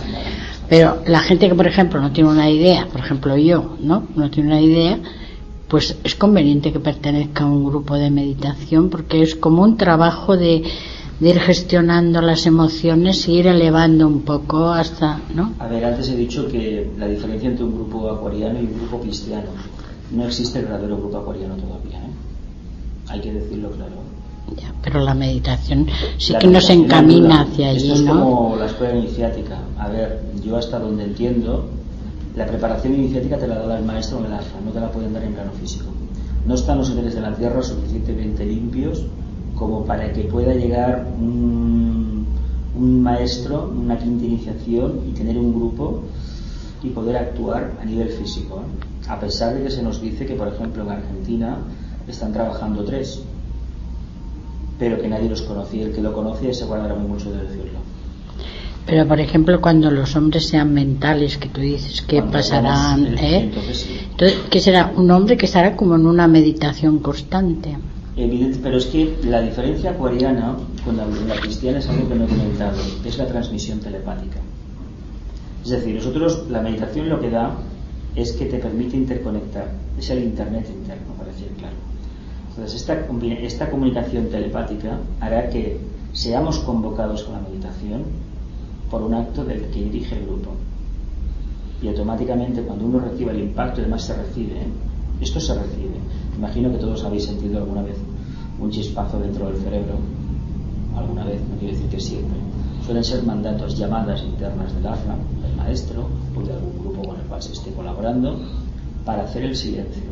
[0.70, 4.04] Pero la gente que, por ejemplo, no tiene una idea, por ejemplo yo, ¿no?
[4.16, 4.98] No tiene una idea,
[5.68, 10.36] pues es conveniente que pertenezca a un grupo de meditación porque es como un trabajo
[10.36, 10.62] de,
[11.20, 15.54] ir gestionando las emociones y ir elevando un poco hasta, ¿no?
[15.58, 19.00] A ver, antes he dicho que la diferencia entre un grupo acuariano y un grupo
[19.00, 19.48] cristiano.
[20.12, 22.10] No existe el verdadero grupo acuariano todavía, ¿eh?
[23.08, 23.94] Hay que decirlo claro.
[24.56, 28.96] Ya, pero la meditación sí que nos encamina hacia allí, Esto es como la escuela
[28.96, 29.58] iniciática.
[29.78, 31.68] A ver, yo hasta donde entiendo,
[32.36, 35.12] la preparación iniciática te la da el maestro en el alfa, no te la pueden
[35.12, 35.86] dar en plano físico.
[36.46, 39.02] No están los seres de la Tierra suficientemente limpios
[39.56, 42.26] como para que pueda llegar un,
[42.78, 46.02] maestro, una quinta iniciación y tener un grupo
[46.82, 48.62] y poder actuar a nivel físico.
[48.62, 49.08] ¿eh?
[49.08, 51.58] A pesar de que se nos dice que, por ejemplo, en Argentina
[52.06, 53.22] están trabajando tres,
[54.78, 57.42] pero que nadie los conoce y el que lo conoce se guardará muy mucho de
[57.42, 57.78] decirlo.
[58.84, 63.50] Pero, por ejemplo, cuando los hombres sean mentales, que tú dices que pasarán, ¿eh?
[63.50, 63.88] Entonces,
[64.48, 64.92] ¿qué será?
[64.94, 67.76] Un hombre que estará como en una meditación constante.
[68.16, 71.04] Evidente, pero es que la diferencia acuariana con la,
[71.38, 74.38] cristiana es algo que no he comentado, es la transmisión telepática.
[75.62, 77.58] Es decir, nosotros la meditación lo que da
[78.14, 81.74] es que te permite interconectar, es el Internet interno, para decir claro.
[82.48, 83.06] Entonces, esta,
[83.42, 85.78] esta comunicación telepática hará que
[86.14, 88.04] seamos convocados con la meditación
[88.90, 90.52] por un acto del que dirige el grupo.
[91.82, 94.85] Y automáticamente cuando uno recibe el impacto, además se recibe, ¿eh?
[95.20, 95.96] Esto se recibe.
[96.36, 97.96] Imagino que todos habéis sentido alguna vez
[98.58, 99.94] un chispazo dentro del cerebro,
[100.96, 102.38] alguna vez, no quiero decir que siempre.
[102.84, 107.26] Suelen ser mandatos, llamadas internas del alma, del maestro o de algún grupo con el
[107.26, 108.38] cual se esté colaborando
[109.04, 110.04] para hacer el silencio.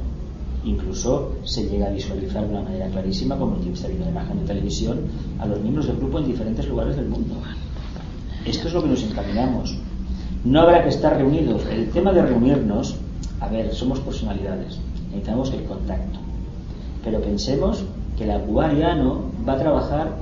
[0.65, 4.41] Incluso se llega a visualizar de una manera clarísima, como que está viendo la imagen
[4.41, 5.01] de televisión,
[5.39, 7.35] a los miembros del grupo en diferentes lugares del mundo.
[8.45, 9.77] Esto es lo que nos encaminamos.
[10.45, 11.65] No habrá que estar reunidos.
[11.67, 12.97] El tema de reunirnos,
[13.41, 14.79] a ver, somos personalidades,
[15.15, 16.19] necesitamos el contacto.
[17.05, 17.85] Pero pensemos
[18.17, 20.17] que el acuariano va a trabajar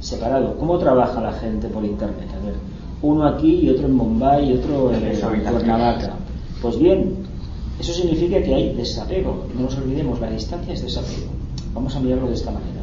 [0.00, 0.56] separado.
[0.58, 2.28] ¿Cómo trabaja la gente por internet?
[2.34, 2.54] A ver,
[3.02, 6.14] uno aquí y otro en Bombay y otro en Cuernavaca.
[6.62, 7.16] Pues bien,
[7.80, 9.46] eso significa que hay desapego.
[9.54, 11.28] No nos olvidemos, la distancia es desapego.
[11.74, 12.82] Vamos a mirarlo de esta manera.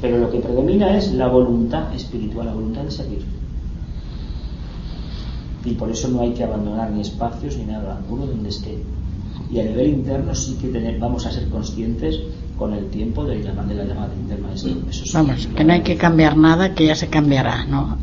[0.00, 3.36] Pero lo que predomina es la voluntad espiritual, la voluntad de servir
[5.66, 8.78] y por eso no hay que abandonar ni espacios ni nada, uno donde esté.
[9.50, 12.18] Y a nivel interno sí que tener, vamos a ser conscientes
[12.58, 14.48] con el tiempo de la llamada interna.
[14.54, 14.68] Eso
[15.14, 17.96] vamos, que no hay que cambiar nada, que ya se cambiará, ¿no?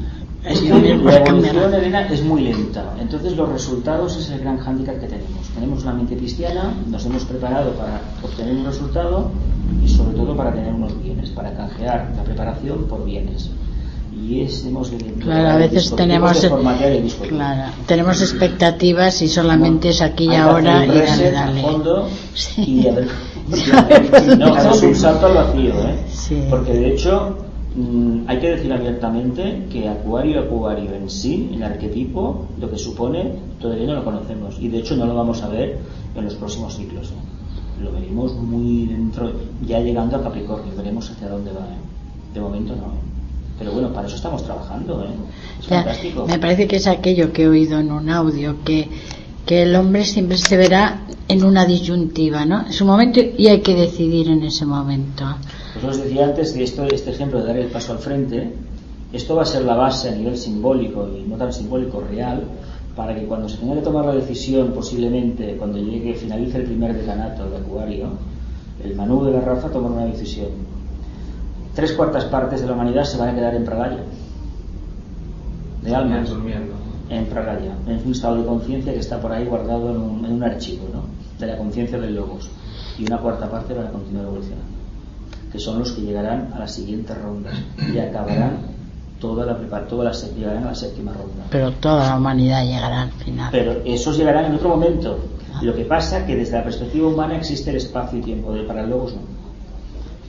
[0.45, 2.95] Es la evolución, Elena, es muy lenta.
[2.99, 5.47] Entonces los resultados es el gran hándicap que tenemos.
[5.55, 9.31] Tenemos una mente cristiana, nos hemos preparado para obtener un resultado
[9.83, 13.51] y sobre todo para tener unos bienes, para canjear la preparación por bienes.
[14.15, 16.45] Y es, hemos de, Claro, a veces tenemos,
[17.27, 21.61] claro, tenemos expectativas y solamente es aquí y ahora y dale, dale.
[21.61, 22.07] Fondo
[22.57, 23.07] y a ver,
[24.37, 25.95] no, es un salto al vacío, ¿eh?
[26.11, 26.43] Sí.
[26.49, 27.37] Porque de hecho
[27.75, 33.33] mm, hay que decir abiertamente que Acuario Acuario en sí, el arquetipo, lo que supone,
[33.59, 35.79] todavía no lo conocemos y de hecho no lo vamos a ver
[36.15, 37.09] en los próximos ciclos.
[37.09, 37.83] ¿eh?
[37.83, 39.31] Lo veremos muy dentro,
[39.65, 41.61] ya llegando a Capricornio, veremos hacia dónde va.
[41.61, 42.33] ¿eh?
[42.33, 43.12] De momento no.
[43.59, 45.03] Pero bueno, para eso estamos trabajando.
[45.03, 45.09] ¿eh?
[45.59, 46.25] Es fantástico.
[46.27, 48.89] me parece que es aquello que he oído en un audio, que,
[49.45, 52.65] que el hombre siempre se verá en una disyuntiva, ¿no?
[52.65, 55.25] En su momento y hay que decidir en ese momento.
[55.73, 58.53] Pues os decía antes que esto, este ejemplo de dar el paso al frente,
[59.11, 62.43] esto va a ser la base a nivel simbólico y no tan simbólico real,
[62.95, 66.95] para que cuando se tenga que tomar la decisión, posiblemente cuando llegue, finalice el primer
[66.95, 68.07] decanato de Acuario,
[68.83, 70.49] el Manú de la raza tomar una decisión.
[71.75, 74.03] Tres cuartas partes de la humanidad se van a quedar en Pragaya,
[75.81, 76.73] de almas, durmiendo.
[77.09, 80.33] en Pragaya, en un estado de conciencia que está por ahí guardado en un, en
[80.33, 81.03] un archivo, ¿no?
[81.39, 82.49] de la conciencia del logos.
[82.97, 84.73] Y una cuarta parte van a continuar evolucionando
[85.51, 87.51] que son los que llegarán a la siguiente ronda
[87.93, 88.57] y acabarán
[89.19, 91.45] toda la prepar- toda la sé- llegarán a la séptima ronda.
[91.51, 93.49] Pero toda la humanidad llegará al final.
[93.51, 95.19] Pero esos llegarán en otro momento.
[95.61, 98.81] Lo que pasa que desde la perspectiva humana existe el espacio y tiempo, de- para
[98.83, 99.21] el logos no.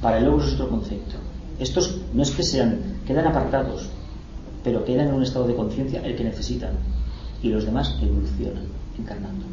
[0.03, 1.15] Para el logos es otro concepto.
[1.59, 3.89] Estos no es que sean, quedan apartados,
[4.65, 6.73] pero quedan en un estado de conciencia el que necesitan.
[7.43, 8.65] Y los demás evolucionan,
[8.99, 9.45] encarnando.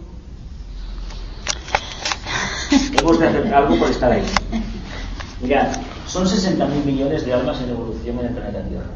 [3.00, 4.24] Hemos de hacer algo por estar ahí.
[5.42, 5.76] Mirad,
[6.08, 8.90] son 60.000 millones de almas en evolución en el planeta Tierra.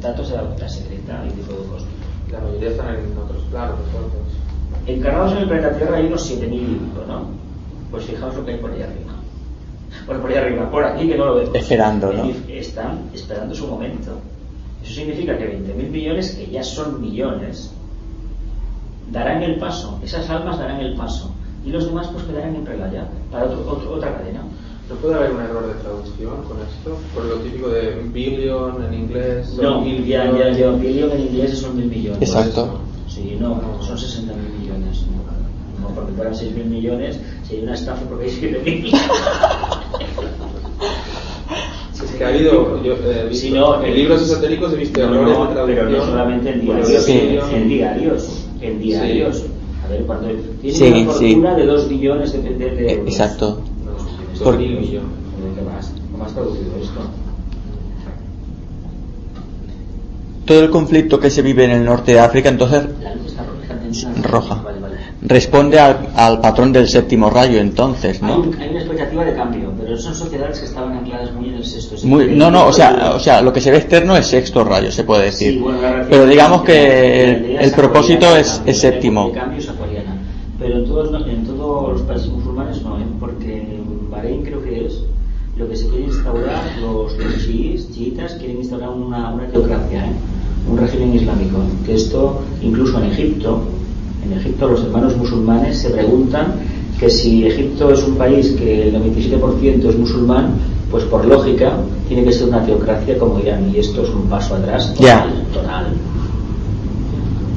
[0.00, 1.84] Datos de la boca secreta y tipo de cosmos.
[2.30, 3.78] La mayoría están en otros planos.
[4.86, 7.26] Encarnados en el planeta Tierra hay unos 7.000 y pico, ¿no?
[7.90, 9.11] Pues fijaos lo que hay por ahí arriba.
[10.06, 11.54] Bueno, por ahí arriba, por aquí que no lo vemos.
[11.54, 12.24] Esperando, ¿no?
[12.48, 14.12] Están esperando su momento.
[14.82, 17.72] Eso significa que 20.000 millones, que ya son millones,
[19.10, 19.98] darán el paso.
[20.02, 21.30] Esas almas darán el paso.
[21.64, 24.42] Y los demás pues quedarán en Prelaya para otro- otro- otra cadena.
[24.88, 26.98] ¿No puede haber un error de traducción con esto?
[27.14, 29.56] Por lo típico de billion en inglés.
[29.62, 32.20] No, mil ya, ya, ya, billion en inglés son mil millones.
[32.20, 32.80] Exacto.
[33.08, 35.02] Sí, no, son 60 mil millones.
[35.06, 35.22] No,
[35.88, 38.92] porque fueran 6 mil millones sería una estafa porque hay 7 mil.
[42.02, 45.14] Es que ha habido, yo eh, visto, Sí, no, en libros esotéricos he visto No,
[45.14, 45.86] errores no, de traducción.
[45.86, 47.12] pero no solamente en diarios, Sí.
[47.52, 49.36] en diarios, en diarios.
[49.38, 49.44] Sí.
[49.84, 50.28] A ver, cuando
[50.60, 51.60] tiene Sí, una fortuna sí.
[51.60, 53.08] de 2 billones de, de, de Eh, euros.
[53.08, 53.60] Exacto.
[54.38, 55.08] No, Por- mil millones.
[55.56, 55.92] ¿Qué más?
[56.10, 57.00] ¿Cómo has traducido esto?
[60.44, 63.44] Todo el conflicto que se vive en el norte de África, entonces, La luz está
[63.44, 64.22] roja.
[64.28, 64.62] Roja.
[65.24, 68.40] Responde al, al patrón del séptimo rayo, entonces, Hay, ¿no?
[68.40, 71.64] un- hay una expectativa de cambio, pero son sociedades que estaban ancladas muy en el
[71.64, 71.94] sexto.
[72.08, 74.90] Muy- no, no, o sea, o sea, lo que se ve externo es sexto rayo,
[74.90, 75.52] se puede decir.
[75.52, 75.78] Sí, bueno,
[76.10, 76.88] Pero digamos que la
[77.54, 79.26] el, el propósito es, cambio, es séptimo.
[79.28, 80.16] El cambio es acuariana.
[80.58, 83.02] Pero en todos, no- en todos los países musulmanes no, ¿eh?
[83.20, 85.02] porque en Bahrein creo que es
[85.56, 87.38] lo que se quiere instaurar, los, los
[87.94, 90.12] chiitas quieren instaurar una, una teocracia, ¿eh?
[90.68, 91.58] un régimen islámico.
[91.86, 93.62] Que esto, incluso en Egipto,
[94.24, 96.54] en Egipto los hermanos musulmanes se preguntan
[96.98, 100.54] que si Egipto es un país que el 97% es musulmán,
[100.90, 101.72] pues por lógica
[102.06, 103.72] tiene que ser una teocracia como Irán.
[103.74, 105.86] Y esto es un paso atrás total, total.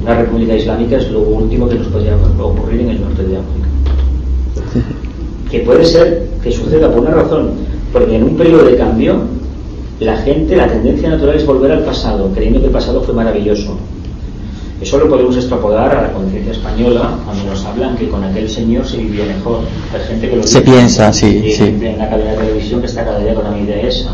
[0.02, 3.68] Una república islámica es lo último que nos podría ocurrir en el norte de África.
[5.50, 7.50] Que puede ser que suceda por una razón,
[7.92, 9.20] porque en un periodo de cambio,
[10.00, 13.76] la gente, la tendencia natural es volver al pasado, creyendo que el pasado fue maravilloso.
[14.80, 18.86] Eso lo podemos extrapolar a la conciencia española, cuando nos hablan que con aquel señor
[18.86, 19.60] se vivía mejor.
[19.94, 21.64] Hay gente que lo Se piensa, sí, hay sí.
[21.64, 24.10] en la cadena de televisión que está cada día con la idea esa.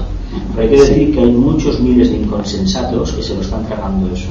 [0.54, 4.14] Pero hay que decir que hay muchos miles de inconsensatos que se lo están cargando
[4.14, 4.30] eso.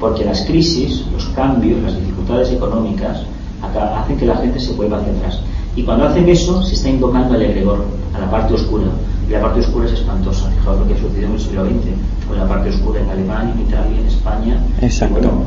[0.00, 3.18] Porque las crisis, los cambios, las dificultades económicas
[3.62, 5.40] hacen que la gente se vuelva hacia atrás.
[5.76, 8.86] Y cuando hacen eso, se está invocando al egregor, a la parte oscura.
[9.30, 10.50] Y la parte oscura es espantosa.
[10.50, 12.26] Fijaos lo que sucedió en el siglo XX.
[12.26, 14.60] Fue la parte oscura en Alemania, en Italia, en España.
[14.82, 15.18] Exacto.
[15.18, 15.44] Y bueno,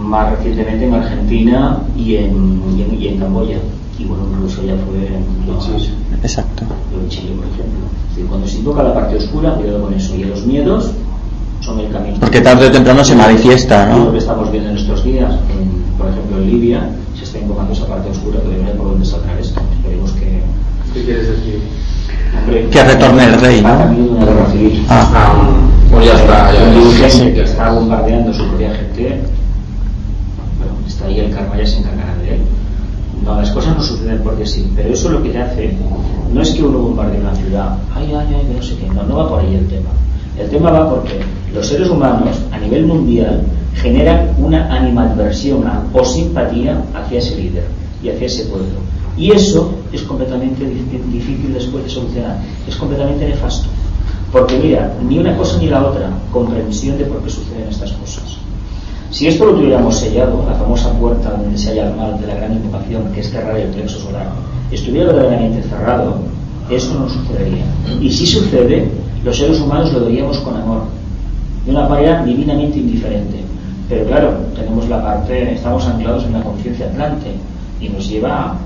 [0.00, 3.58] más recientemente en Argentina y en, y en, y en Camboya.
[3.96, 5.94] Y bueno, en Rusia ya fue en, no, Chile.
[6.20, 6.64] Exacto.
[7.00, 7.86] en Chile, por ejemplo.
[8.08, 10.16] Es decir, cuando se invoca la parte oscura, cuidado con eso.
[10.16, 10.90] Y los miedos
[11.60, 12.16] son el camino.
[12.18, 14.12] Porque tarde o temprano se manifiesta, Y Lo ¿no?
[14.12, 17.86] que estamos viendo en estos días, en, por ejemplo en Libia, se está invocando esa
[17.86, 19.60] parte oscura que veremos por dónde saldrá esto.
[19.76, 20.42] Esperemos que.
[20.92, 21.62] ¿Qué quieres decir?
[22.70, 23.68] Que retorne el rey, ¿no?
[24.88, 25.32] Ah,
[25.90, 26.52] pues ya está.
[26.52, 27.70] Ya, ya que está.
[27.72, 29.20] bombardeando su propia gente,
[30.58, 32.40] bueno, está ahí el karma, ya se encargará de él.
[33.24, 35.76] No, las cosas no suceden porque sí, pero eso lo que te hace
[36.32, 39.16] no es que uno bombardee una ciudad, ay, ay, ay, no sé qué, no, no
[39.16, 39.90] va por ahí el tema.
[40.38, 41.20] El tema va porque
[41.54, 43.42] los seres humanos a nivel mundial
[43.74, 47.64] generan una animadversión o simpatía hacia ese líder
[48.02, 48.80] y hacia ese pueblo.
[49.22, 53.68] Y eso es completamente difícil después de solucionar, es completamente nefasto.
[54.32, 58.36] Porque mira, ni una cosa ni la otra, comprensión de por qué suceden estas cosas.
[59.12, 62.34] Si esto lo tuviéramos sellado, la famosa puerta donde se halla el mal de la
[62.34, 64.26] gran invocación, que es cerrar el plexo solar,
[64.72, 66.16] estuviera verdaderamente cerrado,
[66.68, 67.64] esto no sucedería.
[68.00, 68.90] Y si sucede,
[69.22, 70.82] los seres humanos lo veríamos con amor,
[71.64, 73.36] de una manera divinamente indiferente.
[73.88, 77.28] Pero claro, tenemos la parte, estamos anclados en la conciencia atlante
[77.80, 78.58] y nos lleva,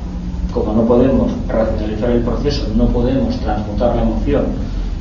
[0.56, 4.46] como no podemos racionalizar el proceso, no podemos transmutar la emoción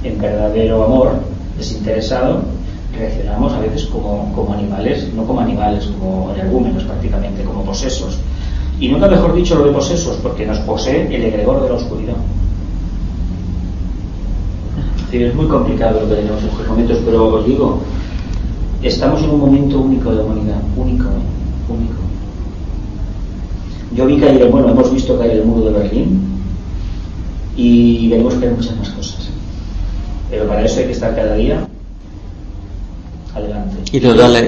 [0.04, 1.14] en verdadero amor
[1.58, 2.42] desinteresado,
[2.98, 8.20] reaccionamos a veces como, como animales, no como animales, como energúmenos prácticamente, como posesos.
[8.80, 12.16] Y nunca mejor dicho lo de posesos, porque nos posee el egregor de la oscuridad.
[15.12, 17.80] Es muy complicado lo que tenemos en estos momentos, pero os digo,
[18.84, 21.08] estamos en un momento único de humanidad, único,
[21.70, 22.15] único.
[23.94, 26.22] Yo vi caer, bueno, hemos visto caer el muro de Berlín
[27.56, 29.30] y veremos que hay muchas más cosas.
[30.30, 31.68] Pero para eso hay que estar cada día
[33.34, 33.78] adelante.
[33.92, 34.42] Y toda la,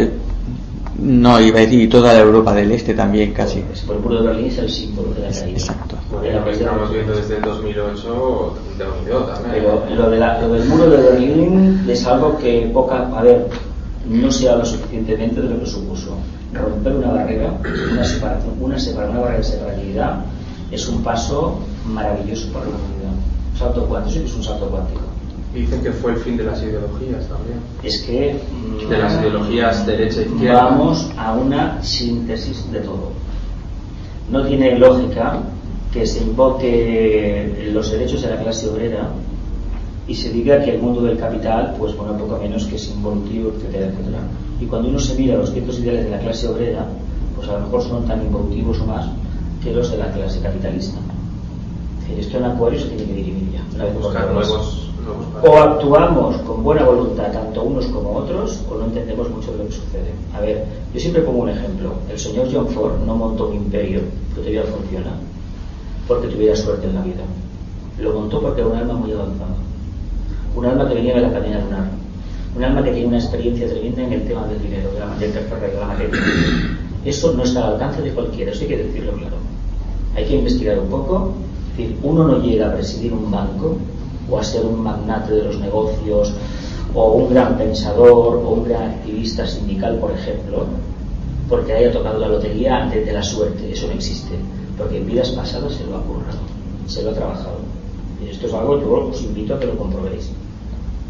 [0.99, 3.63] no, iba a decir, y toda la Europa del Este también casi.
[3.85, 5.57] Por el muro de Berlín es el símbolo de la caída.
[5.57, 5.95] Exacto.
[6.11, 9.53] Lo que estamos viendo desde el 2008 de también.
[9.53, 13.47] Pero lo, de la, lo del muro de Berlín es algo que poca, a ver,
[14.09, 16.17] no se habla suficientemente de lo que supuso.
[16.53, 17.53] Romper una barrera,
[17.91, 20.19] una separación, una, separación, una barrera de separabilidad
[20.71, 23.13] es un paso maravilloso para la humanidad.
[23.51, 25.01] Un salto cuántico, es un salto cuántico.
[25.53, 27.59] Dicen que fue el fin de las ideologías también.
[27.83, 28.39] Es que.
[28.51, 30.63] Mm, de las ideologías derecha e izquierda.
[30.63, 33.11] Vamos a una síntesis de todo.
[34.29, 35.39] No tiene lógica
[35.91, 39.09] que se invoque los derechos de la clase obrera
[40.07, 43.51] y se diga que el mundo del capital, pues bueno, poco menos que es involutivo,
[43.55, 44.19] etcétera, etcétera.
[44.59, 46.85] Y cuando uno se mira los ciertos ideales de la clase obrera,
[47.35, 49.07] pues a lo mejor son tan involutivos o más
[49.63, 50.97] que los de la clase capitalista.
[52.17, 53.61] Esto en Acuario se tiene que dirimir ya.
[53.75, 54.87] Una vez Buscar nuevos
[55.43, 59.65] o actuamos con buena voluntad tanto unos como otros o no entendemos mucho de lo
[59.65, 60.11] que sucede.
[60.33, 61.93] A ver, yo siempre pongo un ejemplo.
[62.09, 65.11] El señor John Ford no montó un imperio que todavía funciona
[66.07, 67.23] porque tuviera suerte en la vida.
[67.99, 69.55] Lo montó porque era un alma muy avanzada.
[70.57, 71.87] Un alma que venía de la cadena lunar.
[72.55, 75.31] Un alma que tiene una experiencia tremenda en el tema del dinero, de la, del
[75.31, 76.19] tercer de la materia.
[77.05, 79.35] Eso no está al alcance de cualquiera, eso hay que decirlo claro.
[80.15, 81.35] Hay que investigar un poco.
[81.73, 83.77] Es decir, uno no llega a presidir un banco
[84.27, 86.33] o a ser un magnate de los negocios
[86.95, 90.65] o un gran pensador o un gran activista sindical, por ejemplo,
[91.47, 93.71] porque haya tocado la lotería de, la suerte.
[93.71, 94.33] Eso no existe,
[94.75, 96.39] porque en vidas pasadas se lo ha currado,
[96.87, 97.59] se lo ha trabajado.
[98.25, 100.31] Y esto es algo que os invito a que lo comprobéis.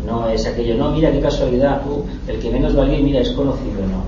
[0.06, 3.82] No es aquello, no, mira qué casualidad, tú, el que menos valía, mira, es conocido,
[3.82, 4.04] no.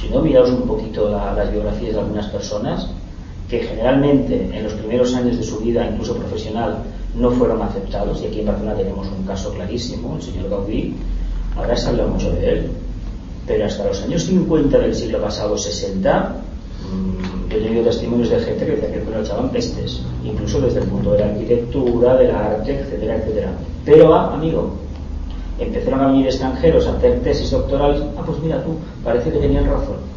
[0.00, 2.88] Si no, miraos un poquito las biografías de algunas personas
[3.48, 6.78] que generalmente en los primeros años de su vida, incluso profesional,
[7.14, 10.94] no fueron aceptados, y aquí en Barcelona tenemos un caso clarísimo, el señor Gaudí,
[11.56, 12.70] ahora se habla mucho de él,
[13.46, 16.36] pero hasta los años 50 del siglo pasado, 60,
[16.90, 20.80] mmm, yo he tenido testimonios de gente que decía que lo echaban pestes, incluso desde
[20.80, 23.52] el punto de la arquitectura, del arte, etcétera, etcétera.
[23.84, 24.70] Pero, ah, amigo,
[25.58, 29.66] empezaron a venir extranjeros a hacer tesis doctorales, ah, pues mira tú, parece que tenían
[29.66, 30.12] razón.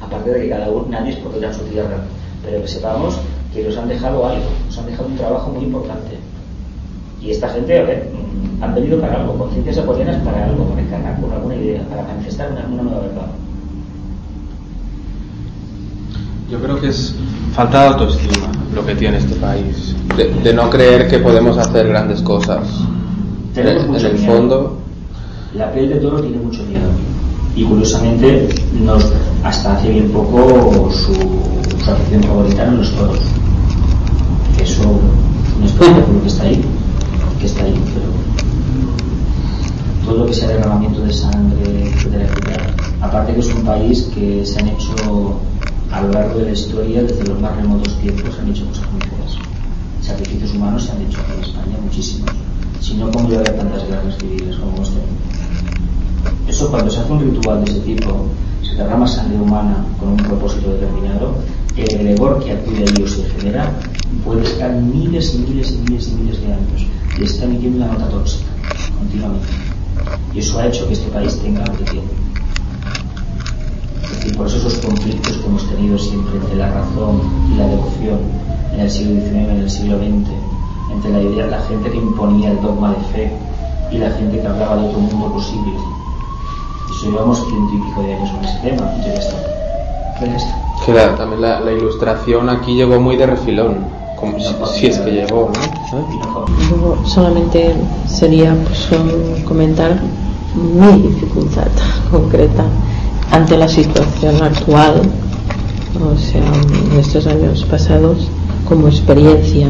[0.00, 1.98] Aparte de que cada uno, nadie es porque en su tierra,
[2.44, 3.18] pero que sepamos
[3.52, 6.16] que nos han dejado algo, nos han dejado un trabajo muy importante.
[7.20, 10.82] Y esta gente, a ver, mm, han venido para algo, conciencias apoyanas para algo, para
[10.82, 13.26] encarnar con alguna idea, para manifestar una, nueva verdad.
[16.50, 17.14] Yo creo que es
[17.54, 22.20] falta de autoestima lo que tiene este país, de, no creer que podemos hacer grandes
[22.22, 22.66] cosas.
[23.54, 24.78] Tenemos en, el fondo.
[25.54, 26.90] La piel de toro tiene mucho miedo.
[27.56, 28.48] Y curiosamente,
[28.80, 31.14] nos, hasta hace bien poco su,
[31.82, 33.20] su afición favorita eran los toros
[34.62, 35.00] eso
[35.60, 36.64] no es lo que está ahí,
[37.40, 38.06] que está ahí, pero
[40.04, 44.44] todo lo que sea derramamiento de sangre, etcétera, etcétera, aparte que es un país que
[44.44, 45.40] se han hecho
[45.90, 48.92] a lo largo de la historia, desde los más remotos tiempos, se han hecho cosas
[48.92, 49.38] muy feas.
[50.02, 52.30] Sacrificios humanos se han hecho en España, muchísimos.
[52.80, 54.98] Si no, ¿cómo iba a haber tantas guerras civiles como este?
[56.46, 58.26] Eso cuando se hace un ritual de ese tipo,
[58.62, 61.34] se derrama sangre humana con un propósito determinado,
[61.76, 63.72] el gregor que acude a ellos se genera
[64.24, 66.86] puede estar miles y miles y miles y miles de años
[67.18, 68.50] y está emitiendo una nota tóxica
[68.98, 69.46] continuamente.
[70.34, 72.27] Y eso ha hecho que este país tenga lo que tiene.
[74.10, 77.20] Es decir, por eso esos conflictos que hemos tenido siempre entre la razón
[77.52, 78.18] y la devoción
[78.74, 80.28] en el siglo XIX, en el siglo XX,
[80.94, 83.32] entre la idea, la gente que imponía el dogma de fe
[83.90, 85.72] y la gente que hablaba de otro mundo posible.
[86.90, 89.36] Eso llevamos ciento y pico de años con ese tema, y ya está.
[90.26, 90.54] Ya está.
[90.92, 93.76] La- también la, la ilustración aquí llegó muy de refilón,
[94.16, 95.60] como si, si es que llegó, ¿no?
[95.64, 96.00] Y fue-
[96.70, 97.74] Luego solamente
[98.06, 98.88] sería pues,
[99.44, 100.00] comentar
[100.54, 101.68] mi dificultad
[102.10, 102.64] concreta
[103.30, 105.02] ante la situación actual,
[106.00, 106.42] o sea,
[106.92, 108.28] en estos años pasados,
[108.68, 109.68] como experiencia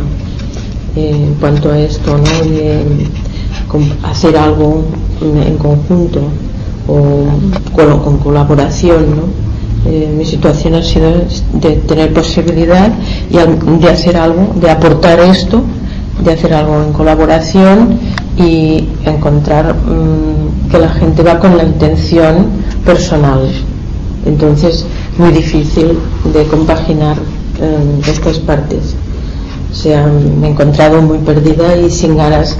[0.96, 2.24] eh, en cuanto a esto, ¿no?
[4.02, 4.84] Hacer algo
[5.20, 6.20] en conjunto
[6.86, 7.26] o
[7.74, 9.48] con, con colaboración, ¿no?
[9.86, 11.10] Eh, mi situación ha sido
[11.52, 12.90] de tener posibilidad
[13.30, 13.36] y
[13.80, 15.62] de hacer algo, de aportar esto,
[16.22, 17.98] de hacer algo en colaboración
[18.36, 20.37] y encontrar mm,
[20.70, 22.46] que la gente va con la intención
[22.84, 23.48] personal.
[24.26, 24.84] Entonces,
[25.16, 25.98] muy difícil
[26.32, 27.16] de compaginar
[27.60, 28.94] eh, estas partes.
[29.70, 32.56] O sea, me he encontrado muy perdida y sin ganas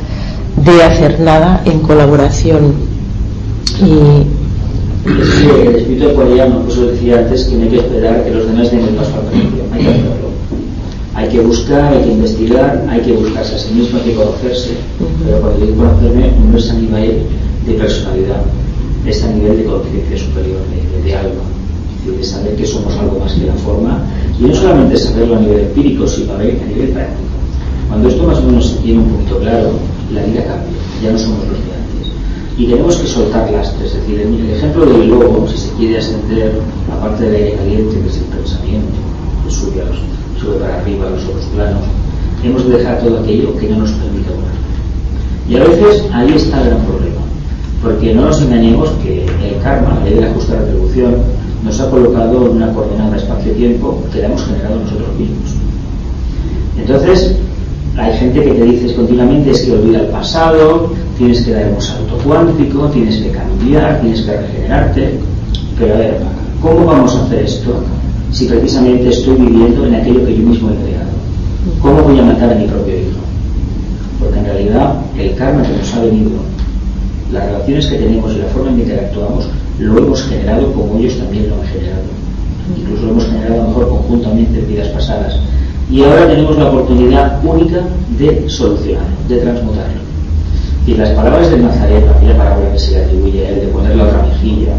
[0.64, 2.74] de hacer nada en colaboración.
[3.80, 4.26] Y
[5.08, 8.46] Sí, el espíritu acuariano, pues lo decía antes, que no hay que esperar que los
[8.46, 10.28] demás den el paso al principio, hay que hacerlo.
[11.14, 14.70] Hay que buscar, hay que investigar, hay que buscarse a sí mismo, hay que conocerse.
[15.24, 17.22] Pero cuando digo conocerme, no es a nivel
[17.68, 18.42] de personalidad,
[19.06, 21.42] es a nivel de conciencia superior, de, de alma.
[22.00, 24.04] Es decir, de saber que somos algo más que la forma.
[24.38, 27.28] Y no solamente saberlo a nivel empírico, sino a nivel a nivel práctico.
[27.88, 29.70] Cuando esto más o menos se tiene un punto claro,
[30.12, 32.12] la vida cambia, ya no somos los de antes.
[32.58, 36.60] Y tenemos que soltar lastres, es decir, el ejemplo del lobo, si se quiere ascender,
[36.92, 38.98] aparte del aire caliente, que es el pensamiento,
[39.44, 41.82] que sube para arriba a los otros planos,
[42.44, 44.58] hemos de dejar todo aquello que no nos permite volar.
[45.48, 47.07] Y a veces ahí está el gran problema,
[47.82, 51.16] porque no nos engañemos que el karma, la ley de la justa retribución,
[51.64, 55.54] nos ha colocado en una coordenada espacio-tiempo que la hemos generado nosotros mismos.
[56.78, 57.36] Entonces,
[57.96, 61.82] hay gente que te dice continuamente es que olvida el pasado, tienes que dar un
[61.82, 65.18] salto cuántico, tienes que cambiar, tienes que regenerarte.
[65.78, 66.20] Pero a ver,
[66.62, 67.82] ¿cómo vamos a hacer esto
[68.30, 71.08] si precisamente estoy viviendo en aquello que yo mismo he creado?
[71.82, 73.18] ¿Cómo voy a matar a mi propio hijo?
[74.20, 76.30] Porque en realidad el karma que nos ha venido,
[77.32, 79.48] las relaciones que tenemos y la forma en que interactuamos,
[79.78, 82.02] lo hemos generado como ellos también lo han generado.
[82.76, 85.38] Incluso lo hemos generado a lo mejor conjuntamente en vidas pasadas.
[85.90, 87.80] Y ahora tenemos la oportunidad única
[88.18, 90.00] de solucionarlo, de transmutarlo.
[90.86, 93.96] Y las palabras del Nazaret, aquella palabra que se le atribuye a él de poner
[93.96, 94.72] la otra mejilla,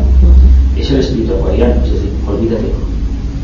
[0.78, 2.72] es el espíritu acuariano, es decir, olvídate.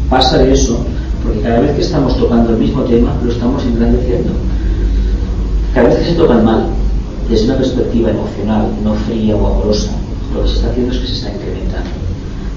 [0.10, 0.86] Pasa de eso,
[1.24, 4.32] porque cada vez que estamos tocando el mismo tema, lo estamos engrandeciendo.
[5.74, 6.68] Cada vez que se tocan mal,
[7.30, 9.92] desde una perspectiva emocional, no fría o amorosa,
[10.34, 11.90] lo que se está haciendo es que se está incrementando.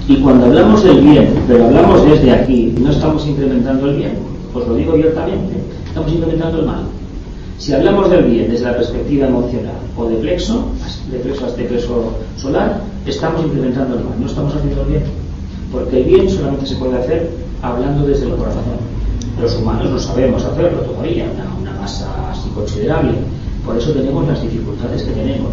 [0.07, 4.13] Y cuando hablamos del bien, pero hablamos desde aquí, no estamos incrementando el bien,
[4.53, 5.55] os lo digo abiertamente,
[5.87, 6.83] estamos incrementando el mal.
[7.57, 10.69] Si hablamos del bien desde la perspectiva emocional o de plexo,
[11.11, 15.03] de plexo hasta plexo solar, estamos incrementando el mal, no estamos haciendo el bien.
[15.71, 17.29] Porque el bien solamente se puede hacer
[17.61, 18.63] hablando desde el corazón.
[19.41, 23.11] Los humanos no sabemos hacerlo todavía, una, una masa así considerable.
[23.69, 25.51] Por eso tenemos las dificultades que tenemos.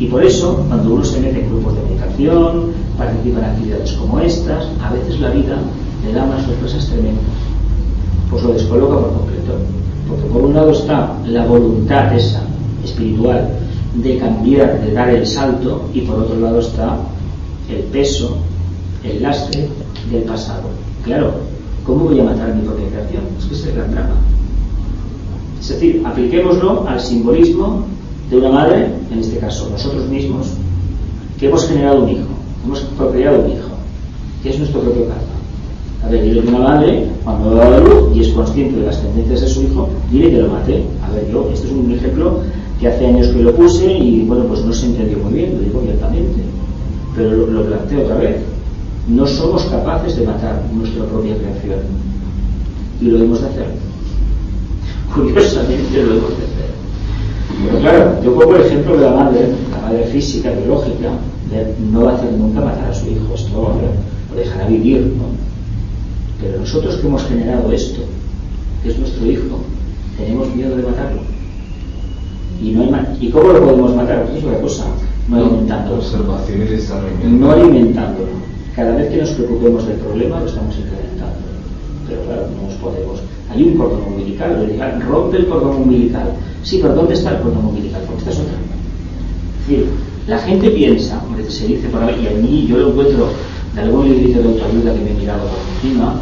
[0.00, 4.20] Y por eso, cuando uno se mete en grupos de meditación, participa en actividades como
[4.20, 5.58] estas, a veces la vida
[6.02, 7.24] le da unas sorpresas tremendas.
[8.30, 9.52] Pues lo descoloca por completo.
[10.08, 12.40] Porque por un lado está la voluntad esa,
[12.82, 13.50] espiritual,
[13.96, 16.96] de cambiar, de dar el salto, y por otro lado está
[17.68, 18.38] el peso,
[19.04, 19.68] el lastre
[20.10, 20.70] del pasado.
[21.04, 21.34] Claro,
[21.84, 23.24] ¿cómo voy a matar mi propia creación?
[23.38, 24.14] Es que es el gran drama.
[25.60, 27.84] Es decir, apliquémoslo al simbolismo
[28.30, 30.48] de una madre, en este caso nosotros mismos,
[31.38, 32.28] que hemos generado un hijo,
[32.64, 33.68] hemos procreado un hijo,
[34.42, 35.38] que es nuestro propio karma.
[36.04, 39.02] A ver, dile que una madre, cuando da la luz y es consciente de las
[39.02, 40.84] tendencias de su hijo, dile que lo mate.
[41.02, 42.40] A ver, yo, este es un ejemplo
[42.80, 45.60] que hace años que lo puse y bueno, pues no se entendió muy bien, lo
[45.60, 46.40] digo abiertamente.
[47.16, 48.36] Pero lo, lo planteo otra vez.
[49.08, 51.80] No somos capaces de matar nuestra propia creación.
[53.00, 53.66] Y lo hemos de hacer.
[55.14, 56.70] Curiosamente lo hemos de hacer.
[57.64, 61.10] Pero claro, yo pongo el ejemplo de la madre, la madre física, biológica,
[61.50, 63.74] de no va a hacer nunca matar a su hijo, esto
[64.30, 65.24] lo dejará vivir, ¿no?
[66.40, 68.00] Pero nosotros que hemos generado esto,
[68.82, 69.60] que es nuestro hijo,
[70.16, 71.22] tenemos miedo de matarlo.
[72.62, 74.24] ¿Y, no hay ¿Y cómo lo podemos matar?
[74.24, 74.84] Pues es otra cosa,
[75.28, 76.02] no alimentándolo.
[77.28, 78.28] No alimentándolo.
[78.74, 81.38] Cada vez que nos preocupemos del problema lo estamos incrementando.
[82.08, 83.20] Pero claro, no nos podemos.
[83.58, 86.32] Hay un cordón umbilical, le dirán, rompe el cordón umbilical.
[86.62, 88.02] Sí, pero ¿dónde está el cordón umbilical?
[88.06, 88.54] Porque esta es otra.
[88.54, 89.86] Es decir,
[90.28, 93.30] la gente piensa, hombre, se dice por ahí, y a mí yo lo encuentro
[93.74, 96.20] de algún librito de autoayuda que me he mirado por encima,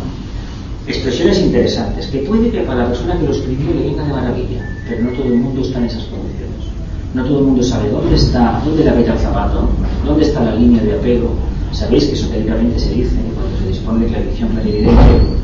[0.87, 4.71] expresiones interesantes, que puede que para la persona que lo escribió le venga de maravilla,
[4.89, 6.73] pero no todo el mundo está en esas condiciones.
[7.13, 9.69] No todo el mundo sabe dónde está, dónde le aprieta el zapato,
[10.07, 11.35] dónde está la línea de apego.
[11.73, 15.37] Sabéis que esotéricamente se dice, cuando se dispone de clarificación clarividente,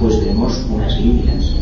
[0.00, 1.54] pues vemos unas líneas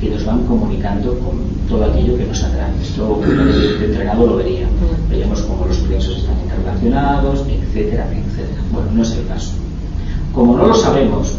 [0.00, 1.38] que nos van comunicando con
[1.68, 2.72] todo aquello que nos atrae.
[2.82, 4.66] Esto el entrenado lo vería.
[5.08, 8.62] Veríamos cómo los plexos están interrelacionados, etcétera, etcétera.
[8.72, 9.52] Bueno, no es el caso.
[10.34, 11.34] Como no lo sabemos,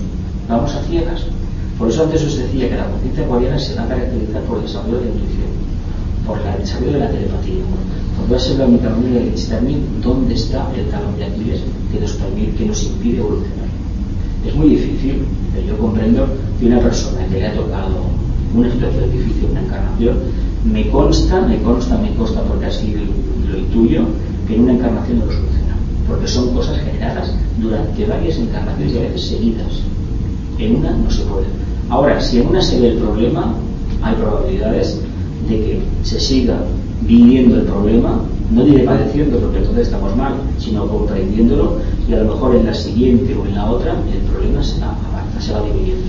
[0.50, 1.26] vamos a ciegas.
[1.78, 4.64] Por eso antes os decía que la conciencia acuariana se va a caracterizar por el
[4.64, 5.50] desarrollo de la intuición,
[6.26, 7.64] por el desarrollo de la telepatía.
[8.18, 11.62] Porque va a ser la única manera de discernir dónde está el talón de Aquiles
[11.92, 13.67] que nos, permite, que nos impide evolucionar.
[14.46, 15.24] Es muy difícil,
[15.54, 16.28] pero yo comprendo
[16.60, 17.96] que una persona que le ha tocado
[18.54, 20.18] una situación difícil, una encarnación,
[20.64, 22.96] me consta, me consta, me consta porque así
[23.50, 24.06] lo intuyo,
[24.48, 25.76] que en una encarnación no lo soluciona.
[26.08, 29.82] Porque son cosas generadas durante varias encarnaciones y a veces seguidas.
[30.58, 31.46] En una no se puede.
[31.90, 33.54] Ahora, si en una se ve el problema,
[34.02, 35.02] hay probabilidades
[35.50, 36.60] de que se siga
[37.02, 38.22] viviendo el problema,
[38.52, 41.78] no diré padeciendo porque entonces estamos mal, sino comprendiéndolo
[42.08, 44.96] y a lo mejor en la siguiente o en la otra el problema se va,
[45.40, 46.08] se va dividiendo.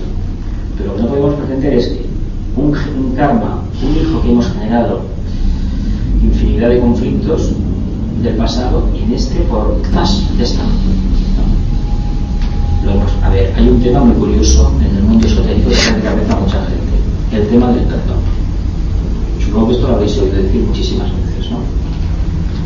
[0.77, 2.05] Pero lo que no podemos pretender es que
[2.55, 5.01] un, karma, un hijo que hemos generado,
[6.21, 7.51] infinidad de conflictos
[8.23, 10.23] del pasado, y en este por ¡zas!
[12.85, 16.01] Lo hemos, a ver, hay un tema muy curioso en el mundo esotérico que de
[16.01, 18.18] cabeza a mucha gente, el tema del perdón.
[19.49, 21.57] Supongo que esto lo habéis oído decir muchísimas veces, ¿no?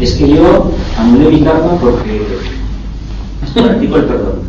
[0.01, 2.21] Es que yo anulé mi karma porque
[3.53, 4.39] practico el perdón.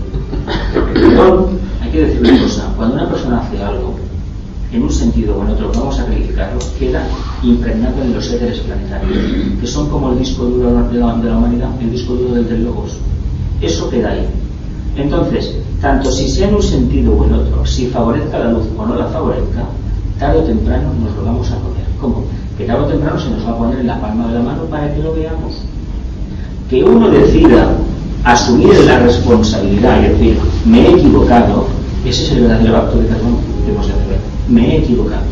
[0.76, 1.46] El perdón,
[1.80, 3.94] hay que decir una cosa, cuando una persona hace algo,
[4.72, 7.06] en un sentido o en otro, vamos a calificarlo, queda
[7.44, 9.16] impregnado en los éteres planetarios,
[9.60, 12.48] que son como el disco duro de la, de la humanidad, el disco duro del,
[12.48, 12.96] del logos.
[13.60, 14.26] Eso queda ahí.
[14.96, 18.84] Entonces, tanto si sea en un sentido o en otro, si favorezca la luz o
[18.84, 19.66] no la favorezca,
[20.18, 21.73] tarde o temprano nos lo vamos a comer.
[22.56, 24.62] Que tarde o temprano se nos va a poner en la palma de la mano
[24.64, 25.62] para que lo veamos.
[26.70, 27.70] Que uno decida
[28.24, 31.66] asumir la responsabilidad y decir, me he equivocado,
[32.04, 34.18] ese es el verdadero acto de perdón que hemos de hacer.
[34.48, 35.22] Me he equivocado.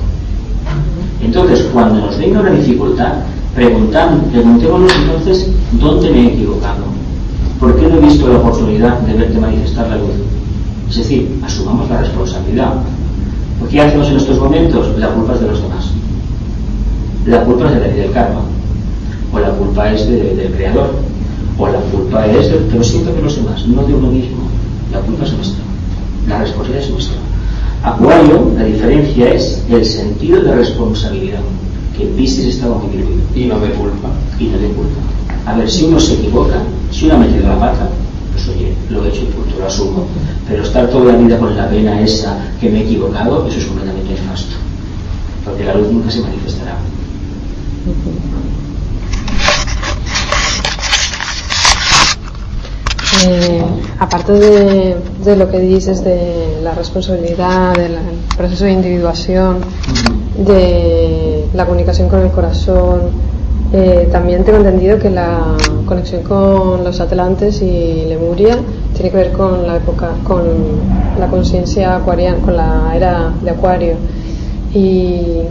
[1.23, 3.13] Entonces, cuando nos venga una dificultad,
[3.55, 6.85] preguntémonos entonces dónde me he equivocado.
[7.61, 10.11] ¿Por qué no he visto la oportunidad de verte manifestar la luz?
[10.91, 12.75] Es decir, asumamos la responsabilidad.
[13.61, 14.99] ¿Por qué hacemos en estos momentos?
[14.99, 15.82] La culpa es de los demás.
[17.27, 18.43] La culpa es de la ley del karma.
[19.33, 20.91] O la culpa es de, del creador.
[21.59, 24.49] O la culpa es de, pero siempre de los demás, no de uno mismo.
[24.91, 25.63] La culpa es nuestra.
[26.29, 27.17] La responsabilidad es nuestra.
[27.85, 31.41] Acuario, la diferencia es el sentido de responsabilidad,
[31.97, 33.23] que en Piscis está muy diluido.
[33.35, 34.09] Y no de culpa.
[34.39, 35.01] Y no de culpa.
[35.47, 36.57] A ver, si uno se equivoca,
[36.91, 37.89] si uno ha metido la pata,
[38.33, 40.07] pues oye, lo he hecho y punto, lo asumo.
[40.49, 43.67] Pero estar toda la vida con la pena esa que me he equivocado, eso es
[43.67, 44.57] completamente nefasto.
[45.45, 46.79] Porque la luz nunca se manifestará.
[53.25, 53.63] Eh,
[53.99, 57.97] aparte de, de, lo que dices de la responsabilidad, del
[58.37, 59.59] proceso de individuación,
[60.39, 63.11] de la comunicación con el corazón,
[63.75, 65.57] eh, también tengo entendido que la
[65.87, 68.59] conexión con los atlantes y Lemuria
[68.95, 70.43] tiene que ver con la época, con
[71.19, 73.95] la conciencia acuariana, con la era de Acuario.
[74.75, 75.43] Y,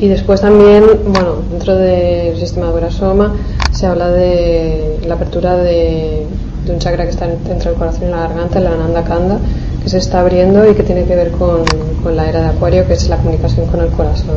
[0.00, 3.32] y después también, bueno, dentro del sistema de Gorasoma
[3.70, 6.26] se habla de la apertura de,
[6.68, 9.38] un chakra que está entre el corazón y la garganta, la Ananda Kanda,
[9.82, 11.62] que se está abriendo y que tiene que ver con,
[12.02, 14.36] con la era de Acuario, que es la comunicación con el corazón.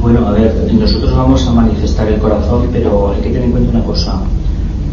[0.00, 3.70] Bueno, a ver, nosotros vamos a manifestar el corazón, pero hay que tener en cuenta
[3.70, 4.20] una cosa.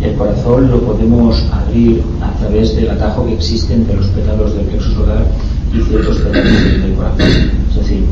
[0.01, 4.65] El corazón lo podemos abrir a través del atajo que existe entre los pétalos del
[4.65, 5.25] plexo solar
[5.73, 7.27] y ciertos pétalos del corazón.
[7.69, 8.05] Es decir,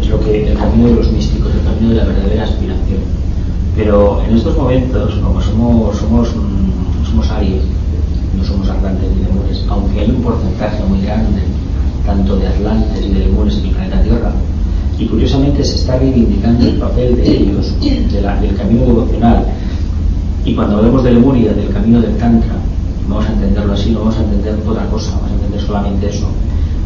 [0.00, 3.00] es lo que el camino de los místicos, el camino de la verdadera aspiración.
[3.76, 6.28] Pero en estos momentos, como somos, somos,
[7.08, 7.62] somos Aries,
[8.36, 11.42] no somos atlantes ni lemures, aunque hay un porcentaje muy grande
[12.04, 14.32] tanto de atlantes y de lemures en el planeta Tierra,
[14.98, 19.44] y curiosamente se está reivindicando el papel de ellos, de la, del camino devocional.
[20.44, 22.54] Y cuando hablemos de Lemuria, del camino del Tantra,
[23.08, 26.26] vamos a entenderlo así, no vamos a entender otra cosa, vamos a entender solamente eso,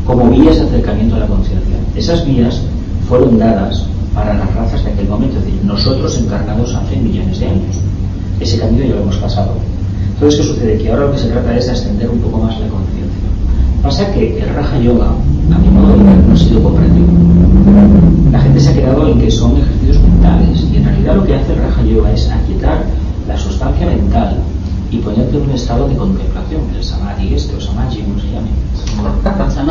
[0.05, 1.77] como vías de acercamiento a la conciencia.
[1.95, 2.61] Esas vías
[3.13, 3.85] fueron dadas
[4.15, 7.77] para las razas de aquel momento, es decir, nosotros encarnados hace millones de años.
[8.41, 9.53] Ese camino ya lo hemos pasado.
[10.15, 10.79] Entonces, ¿qué sucede?
[10.79, 13.29] Que ahora lo que se trata es de ascender un poco más la conciencia.
[13.83, 15.09] Pasa que el Raja Yoga,
[15.55, 17.07] a mi modo de ver, no ha sido comprendido.
[18.33, 21.35] La gente se ha quedado en que son ejercicios mentales y en realidad lo que
[21.35, 22.83] hace el Raja Yoga es aquietar
[23.29, 24.39] la sustancia mental
[24.93, 28.51] y ponerte en un estado de contemplación, el samadhi este o samadhi, como se llame.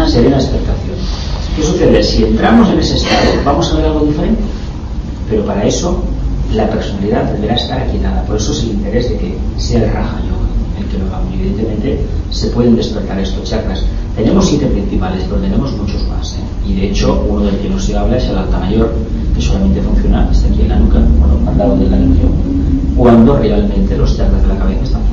[0.09, 0.95] Serena expectación.
[1.55, 2.03] ¿Qué sucede?
[2.03, 4.41] Si entramos en ese estado, vamos a ver algo diferente.
[5.29, 6.03] Pero para eso,
[6.55, 8.23] la personalidad deberá estar aquietada.
[8.23, 10.41] Por eso es el interés de que sea el Raja Yoga
[10.79, 11.33] el que lo hagamos.
[11.33, 11.99] Evidentemente,
[12.31, 13.85] se pueden despertar estos chakras.
[14.15, 16.33] Tenemos siete principales, pero tenemos muchos más.
[16.33, 16.69] ¿eh?
[16.69, 18.91] Y de hecho, uno del que no se habla es el alta mayor,
[19.35, 22.21] que solamente funciona, está aquí en la nuca, bueno, al lado de la nuca,
[22.97, 25.10] cuando realmente los chakras de la cabeza están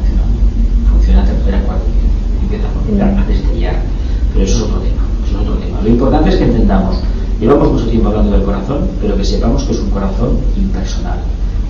[1.09, 1.85] Funciona tercera, cuarta,
[2.43, 3.77] empieza a destellar.
[4.35, 5.03] Pero eso es otro tema.
[5.27, 5.81] Es otro tema.
[5.83, 6.99] Lo importante es que entendamos,
[7.41, 11.19] llevamos mucho tiempo hablando del corazón, pero que sepamos que es un corazón impersonal.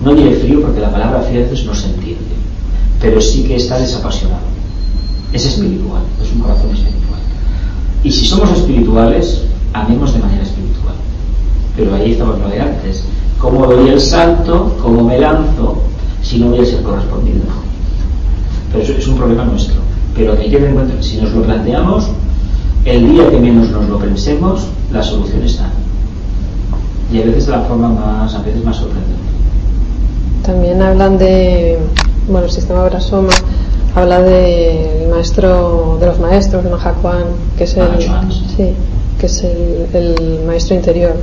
[0.03, 2.35] No diré frío porque la palabra frío a no se entiende,
[2.99, 4.41] pero sí que está desapasionado.
[5.31, 7.19] Es espiritual, es un corazón espiritual.
[8.03, 10.95] Y si somos espirituales, amemos de manera espiritual.
[11.77, 13.05] Pero ahí estamos lo de antes.
[13.39, 14.75] ¿Cómo doy el salto?
[14.81, 15.81] ¿Cómo me lanzo?
[16.21, 17.68] Si no voy a ser correspondido.
[18.71, 19.75] Pero eso es un problema nuestro.
[20.15, 22.09] Pero hay que tener en cuenta, si nos lo planteamos,
[22.85, 25.69] el día que menos nos lo pensemos, la solución está.
[27.11, 29.15] Y a veces de la forma más, a veces más sorprendente.
[30.43, 31.77] También hablan de,
[32.27, 33.29] bueno, el sistema Brasoma
[33.95, 36.69] habla del maestro, de los maestros de
[37.57, 38.31] que es el, Mahachuan.
[38.31, 38.73] sí,
[39.19, 41.15] que es el, el maestro interior,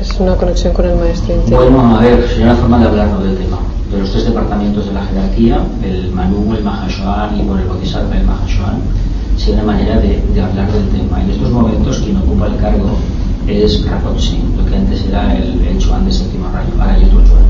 [0.00, 1.70] es una conexión con el maestro interior.
[1.70, 3.58] Bueno, a ver, sería una forma de hablarnos del tema.
[3.94, 8.16] De los tres departamentos de la jerarquía, el Manu, el Mahashohan y por el Bodhisattva,
[8.16, 8.82] el Mahashohan,
[9.36, 11.22] sería una manera de, de hablar del tema.
[11.22, 12.96] En estos momentos, quien ocupa el cargo
[13.46, 16.70] es Rapotsi, lo que antes era el, el Chuan de séptimo rayo.
[16.80, 17.44] Ahora hay otro Chuan,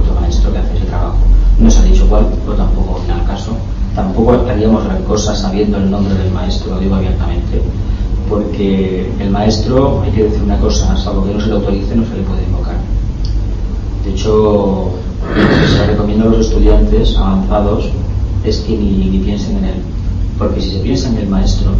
[0.00, 1.18] otro maestro que hace ese trabajo.
[1.58, 3.52] No se ha dicho cuál, pero tampoco viene al caso.
[3.94, 7.60] Tampoco haríamos gran cosa sabiendo el nombre del maestro, lo digo abiertamente,
[8.26, 12.04] porque el maestro, hay que decir una cosa, salvo que no se le autorice, no
[12.04, 12.76] se le puede invocar.
[14.02, 14.92] De hecho,
[15.66, 17.90] se recomienda a los estudiantes avanzados
[18.44, 19.74] es que ni, ni piensen en él.
[20.38, 21.72] Porque si se piensa en el maestro,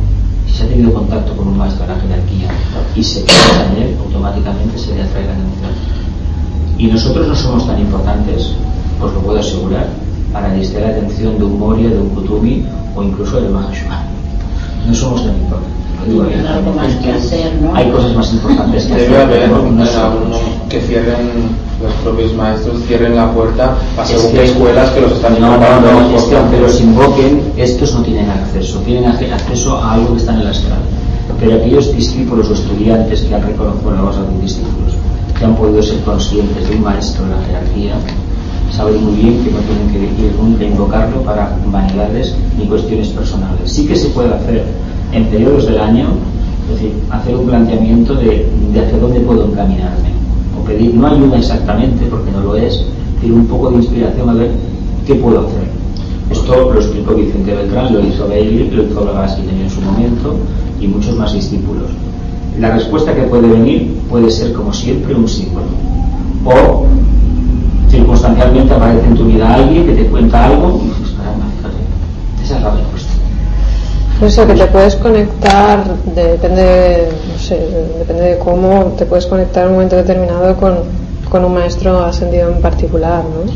[0.47, 2.49] si se ha tenido contacto con un maestro de la jerarquía
[2.95, 5.71] y se piensa en él, automáticamente se le atrae la atención.
[6.79, 8.53] Y nosotros no somos tan importantes,
[9.01, 9.89] os lo puedo asegurar,
[10.33, 12.65] para distraer la atención de un Moria, de un Kutumi
[12.95, 14.07] o incluso del Mahashohan.
[14.87, 15.81] No somos tan importantes.
[16.07, 16.25] digo
[17.63, 17.75] ¿no?
[17.75, 19.49] Hay cosas más importantes que hacer.
[19.49, 19.95] no algunos
[20.71, 21.51] que cierren
[21.83, 25.55] los propios maestros, cierren la puerta a según qué escuelas que los están no, no,
[25.55, 29.95] invocando no, por es que aunque los invoquen, estos no tienen acceso, tienen acceso a
[29.95, 30.79] algo que está en el astral.
[31.41, 34.95] Pero aquellos discípulos o estudiantes que han reconocido la base de discípulos,
[35.37, 37.95] que han podido ser conscientes de un maestro de la jerarquía,
[38.71, 43.09] saben muy bien que no tienen que ir nunca a invocarlo para vanidades ni cuestiones
[43.09, 43.73] personales.
[43.73, 44.67] Sí que se puede hacer
[45.13, 46.11] en periodos del año,
[46.69, 50.20] es decir, hacer un planteamiento de, de hacia dónde puedo encaminarme,
[50.65, 52.85] pedir, no ayuda exactamente, porque no lo es,
[53.21, 54.51] pero un poco de inspiración a ver
[55.07, 55.69] qué puedo hacer.
[56.31, 60.37] Esto lo explicó Vicente Beltrán, lo hizo Bailey, lo hizo también en su momento,
[60.81, 61.91] y muchos más discípulos.
[62.59, 65.67] La respuesta que puede venir puede ser, como siempre, un símbolo.
[66.45, 66.87] O
[67.89, 72.45] circunstancialmente aparece en tu vida alguien que te cuenta algo y dices, caramba, fíjate.
[72.45, 73.00] Esa es la respuesta.
[74.21, 75.83] Pues eso, que te puedes conectar,
[76.15, 77.59] depende, no sé,
[77.99, 80.75] depende de cómo, te puedes conectar en un momento determinado con,
[81.31, 83.51] con un maestro ascendido en particular, ¿no?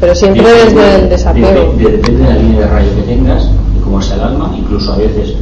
[0.00, 1.46] Pero siempre Depende- desde el desapego.
[1.48, 4.54] Depende, depende de la línea de rayo que tengas y cómo sea el alma.
[4.56, 5.34] Incluso a veces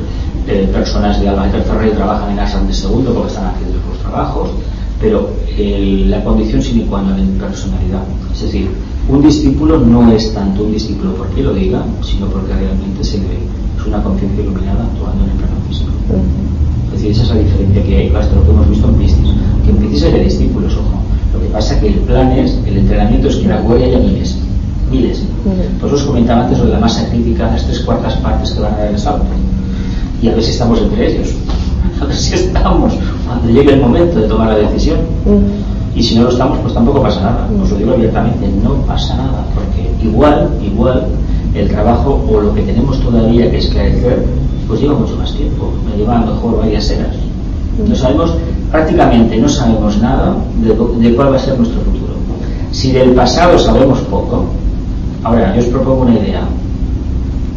[0.48, 3.78] eh, personas de alma de tercer rayo trabajan en asas de segundo porque están haciendo
[3.90, 4.50] sus trabajos.
[5.00, 8.04] Pero el- la condición sine qua non en personalidad.
[8.32, 8.70] Es decir,
[9.08, 13.52] un discípulo no es tanto un discípulo porque lo diga, sino porque realmente se le
[13.82, 15.90] es una conciencia iluminada actuando en el plano físico.
[16.86, 19.28] Es decir, esa es la diferencia que hay, hasta lo que hemos visto en Piscis.
[19.64, 21.02] Que en Piscis hay de discípulos, ojo.
[21.32, 24.38] Lo que pasa que el plan es, el entrenamiento es que la web haya miles,
[24.90, 25.22] miles.
[25.80, 28.78] Pues os comentaba antes de la masa crítica, las tres cuartas partes que van a
[28.78, 29.26] dar el salto.
[30.22, 31.34] Y a ver si estamos entre ellos.
[32.00, 32.94] A ver si estamos
[33.26, 34.98] cuando llegue el momento de tomar la decisión.
[35.94, 37.48] Y si no lo estamos, pues tampoco pasa nada.
[37.62, 41.06] Os lo digo abiertamente, no pasa nada, porque igual, igual,
[41.54, 44.24] el trabajo o lo que tenemos todavía que esclarecer,
[44.66, 45.72] pues lleva mucho más tiempo.
[45.88, 47.14] Me lleva a lo mejor varias eras.
[47.86, 48.34] No sabemos,
[48.70, 52.12] prácticamente no sabemos nada de, de cuál va a ser nuestro futuro.
[52.70, 54.46] Si del pasado sabemos poco,
[55.22, 56.42] ahora yo os propongo una idea.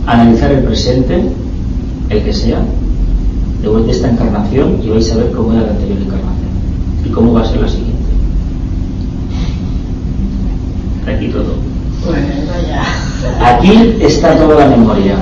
[0.08, 1.24] Analizar el presente,
[2.10, 2.60] el que sea,
[3.62, 6.50] de vuelta a esta encarnación y vais a ver cómo era la anterior encarnación
[7.06, 7.95] y cómo va a ser la siguiente.
[11.08, 11.56] Aquí todo.
[13.44, 15.16] Aquí está toda la memoria,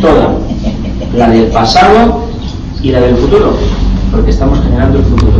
[0.00, 0.36] toda,
[1.14, 2.24] la del pasado
[2.82, 3.54] y la del futuro,
[4.10, 5.32] porque estamos generando el futuro.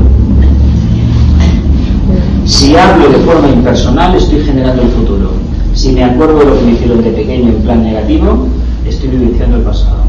[2.46, 5.32] Si hablo de forma impersonal, estoy generando el futuro.
[5.74, 8.46] Si me acuerdo de lo que me hicieron de pequeño en plan negativo,
[8.86, 10.04] estoy vivenciando el pasado.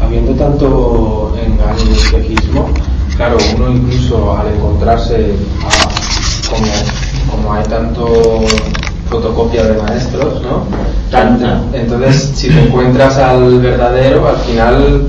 [0.00, 2.68] Habiendo tanto engaño y espejismo,
[3.16, 5.34] claro, uno incluso al encontrarse
[5.64, 6.66] a- como,
[7.30, 8.40] como hay tanto
[9.08, 10.64] fotocopia de maestros, ¿no?
[11.10, 11.62] Tanta.
[11.72, 15.02] Entonces, si te encuentras al verdadero, al final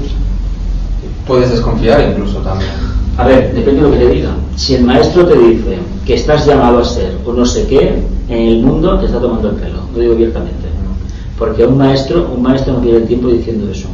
[1.25, 2.71] puedes desconfiar incluso también.
[3.17, 4.31] A ver, depende de lo que te diga.
[4.55, 8.47] Si el maestro te dice que estás llamado a ser o no sé qué, en
[8.47, 10.63] el mundo te está tomando el pelo, lo digo abiertamente.
[11.37, 13.87] Porque un maestro, un maestro no pierde tiempo diciendo eso.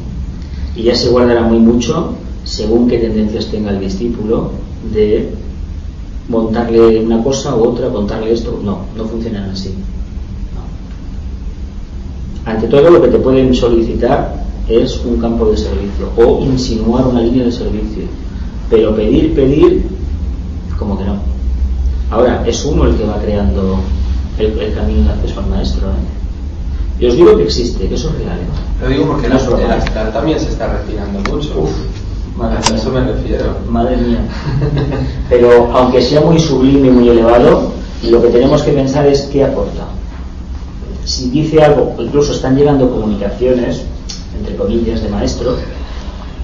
[0.75, 2.13] Y ya se guardará muy mucho
[2.43, 4.51] según qué tendencias tenga el discípulo
[4.93, 5.29] de
[6.29, 8.59] montarle una cosa u otra, contarle esto.
[8.63, 9.73] No, no funcionan así.
[10.55, 10.61] No.
[12.51, 17.21] Ante todo lo que te pueden solicitar es un campo de servicio o insinuar una
[17.21, 18.03] línea de servicio.
[18.69, 19.83] Pero pedir, pedir,
[20.77, 21.17] como que no.
[22.11, 23.79] Ahora, es uno el que va creando
[24.37, 25.87] el, el camino de acceso al maestro.
[25.89, 26.19] ¿eh?
[26.99, 28.37] Yo os digo que existe, que eso es real.
[28.37, 28.81] ¿eh?
[28.81, 31.65] Lo digo porque No el astral también se está refinando mucho.
[32.39, 33.57] Madre eso me refiero.
[33.69, 34.19] Madre mía.
[35.29, 37.71] Pero aunque sea muy sublime y muy elevado,
[38.09, 39.85] lo que tenemos que pensar es qué aporta.
[41.03, 43.83] Si dice algo, incluso están llegando comunicaciones,
[44.37, 45.55] entre comillas, de maestro,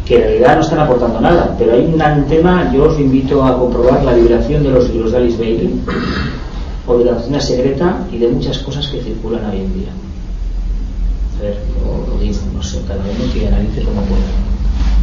[0.06, 3.58] que en realidad no están aportando nada, pero hay un tema, yo os invito a
[3.58, 5.80] comprobar la vibración de los libros de Alice Bailey,
[6.88, 9.90] o de la doctrina secreta y de muchas cosas que circulan hoy en día.
[11.40, 11.58] A ver,
[12.08, 14.55] lo digo, no sé, cada uno que analice como pueda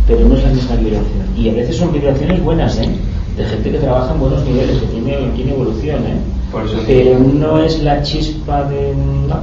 [0.07, 1.27] pero no es la misma vibración.
[1.37, 2.89] Y a veces son vibraciones buenas, ¿eh?
[3.37, 6.17] De gente que trabaja en buenos niveles, que tiene, tiene evolución, ¿eh?
[6.51, 8.95] Por eso pero no es la chispa de...
[9.29, 9.37] No.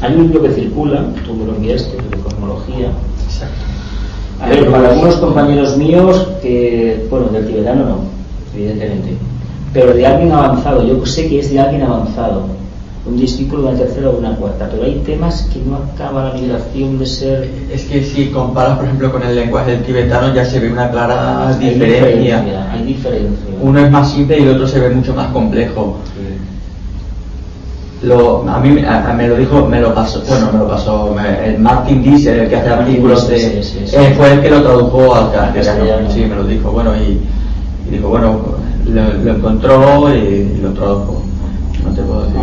[0.00, 2.90] Hay un libro que circula, tú me lo enviaste, de cosmología.
[3.24, 3.64] Exacto.
[4.40, 7.98] A ver, para algunos compañeros míos, que, bueno, del tibetano no,
[8.54, 9.16] evidentemente,
[9.72, 12.46] pero de alguien avanzado, yo sé que es de alguien avanzado,
[13.08, 16.98] un discípulo una tercera o una cuarta, pero hay temas que no acaba la vibración
[16.98, 20.60] de ser Es que si comparas, por ejemplo, con el lenguaje del tibetano, ya se
[20.60, 22.72] ve una clara Hay diferencia.
[22.72, 23.46] Hay diferencia.
[23.62, 25.96] Uno es más simple y el otro se ve mucho más complejo.
[28.02, 30.68] Lo, a mí me- a- a- me lo dijo, me lo pasó, bueno, me lo
[30.68, 33.96] pasó, me- el Martin Diesel, el que hace artículos de, sí, sí, sí.
[33.96, 35.54] eh, fue el que lo tradujo al castellano.
[35.80, 36.10] Castellano.
[36.12, 37.18] Sí, me lo dijo, bueno, y,
[37.88, 38.40] y dijo, bueno,
[38.86, 41.22] lo, lo encontró y, lo tradujo.
[41.84, 42.40] No te puedo decir.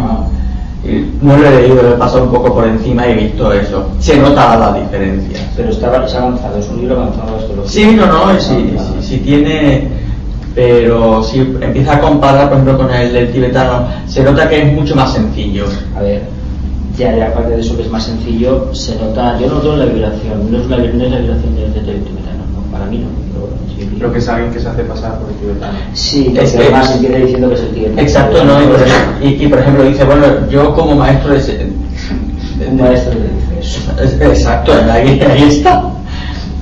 [1.22, 3.90] No lo he leído, lo he pasado un poco por encima y he visto eso.
[4.00, 5.40] Se nota la diferencia.
[5.56, 7.72] Pero está, es avanzado, es un libro avanzado astrología.
[7.72, 9.88] Sí, no, no, sí, sí, sí tiene,
[10.54, 14.74] pero si empieza a comparar, por ejemplo, con el del tibetano, se nota que es
[14.74, 15.66] mucho más sencillo.
[15.98, 16.22] A ver,
[16.98, 20.50] ya, ya aparte de eso que es más sencillo, se nota, yo noto la vibración,
[20.50, 23.48] no es, una, no es la vibración del del tibetano, no, para mí no, pero
[23.48, 25.78] bueno, sí, Creo que alguien que se hace pasar por el tibetano.
[25.94, 28.02] Sí, Es que- además empieza diciendo que es el tibetano.
[28.02, 28.64] Exacto, ¿no?
[28.64, 31.40] Y por, ejemplo, y, y, por ejemplo dice, bueno, yo como maestro de...
[31.40, 31.68] ese-
[32.70, 33.80] Un maestro dice eso.
[34.02, 35.86] Es- Exacto, ahí, ahí está.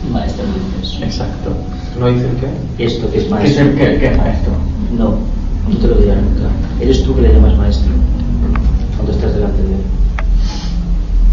[0.05, 1.03] Un maestro dice eso.
[1.03, 1.51] Exacto.
[1.99, 2.85] ¿No dicen qué?
[2.85, 3.63] Esto que es ¿Qué es, maestro.
[3.65, 4.51] el- qué- qué es maestro?
[4.97, 5.15] No,
[5.69, 6.49] no te lo dirá nunca.
[6.79, 7.91] Eres tú que le llamas maestro
[8.95, 9.81] cuando estás delante de él.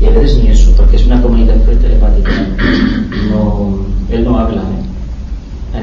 [0.02, 2.30] Y a veces ni eso, porque es una comunicación telepática.
[3.30, 4.62] No, él no habla.
[4.62, 5.76] ¿eh?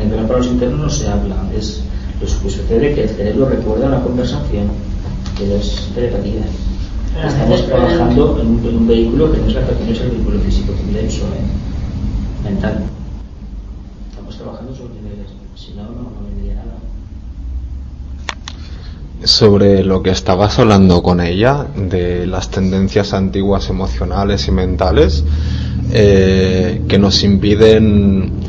[0.58, 1.36] Internos no se habla.
[1.56, 1.84] Es
[2.20, 4.72] lo que sucede que el cerebro recuerda una conversación,
[5.38, 6.42] que es telepatía.
[7.28, 10.40] Estamos trabajando en un, en un vehículo que no es, la, no es el vehículo
[10.40, 12.44] físico, que es denso, ¿eh?
[12.44, 12.86] mental.
[14.10, 16.80] Estamos trabajando sobre niveles, si no, no, no vendría nada.
[19.26, 25.24] sobre lo que estabas hablando con ella, de las tendencias antiguas emocionales y mentales,
[25.92, 28.47] eh, que nos impiden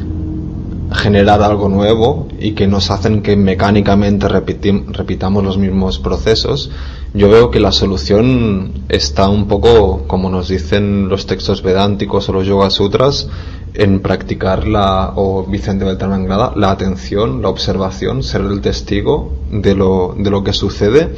[0.92, 6.70] generar algo nuevo y que nos hacen que mecánicamente repitamos los mismos procesos,
[7.14, 12.32] yo veo que la solución está un poco, como nos dicen los textos vedánticos o
[12.32, 13.28] los Yoga Sutras,
[13.74, 19.74] en practicar la, o Vicente Beltrán Anglada, la atención, la observación, ser el testigo de
[19.74, 21.14] lo, de lo que sucede,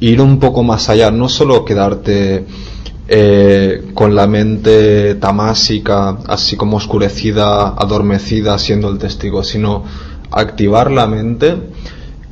[0.00, 2.46] ir un poco más allá, no solo quedarte
[3.14, 9.84] eh, con la mente tamásica, así como oscurecida, adormecida, siendo el testigo, sino
[10.30, 11.54] activar la mente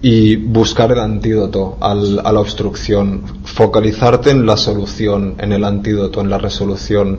[0.01, 6.23] y buscar el antídoto al- a la obstrucción, focalizarte en la solución, en el antídoto,
[6.23, 7.19] en la resolución,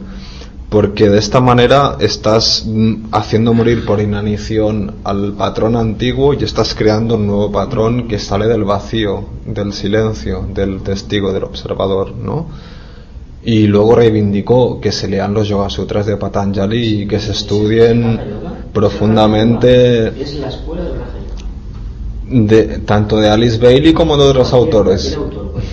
[0.69, 6.73] porque de esta manera estás mm, haciendo morir por inanición al patrón antiguo y estás
[6.73, 12.47] creando un nuevo patrón que sale del vacío, del silencio, del testigo, del observador, ¿no?
[13.43, 18.19] Y luego reivindicó que se lean los Yoga Sutras de Patanjali y que se estudien
[18.71, 20.11] profundamente
[22.29, 25.17] de, tanto de Alice Bailey como de otros autores.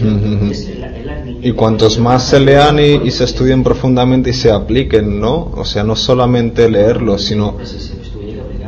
[1.42, 5.52] y cuantos más se lean y, y se estudien profundamente y se apliquen, ¿no?
[5.54, 7.56] O sea, no solamente leerlos, sino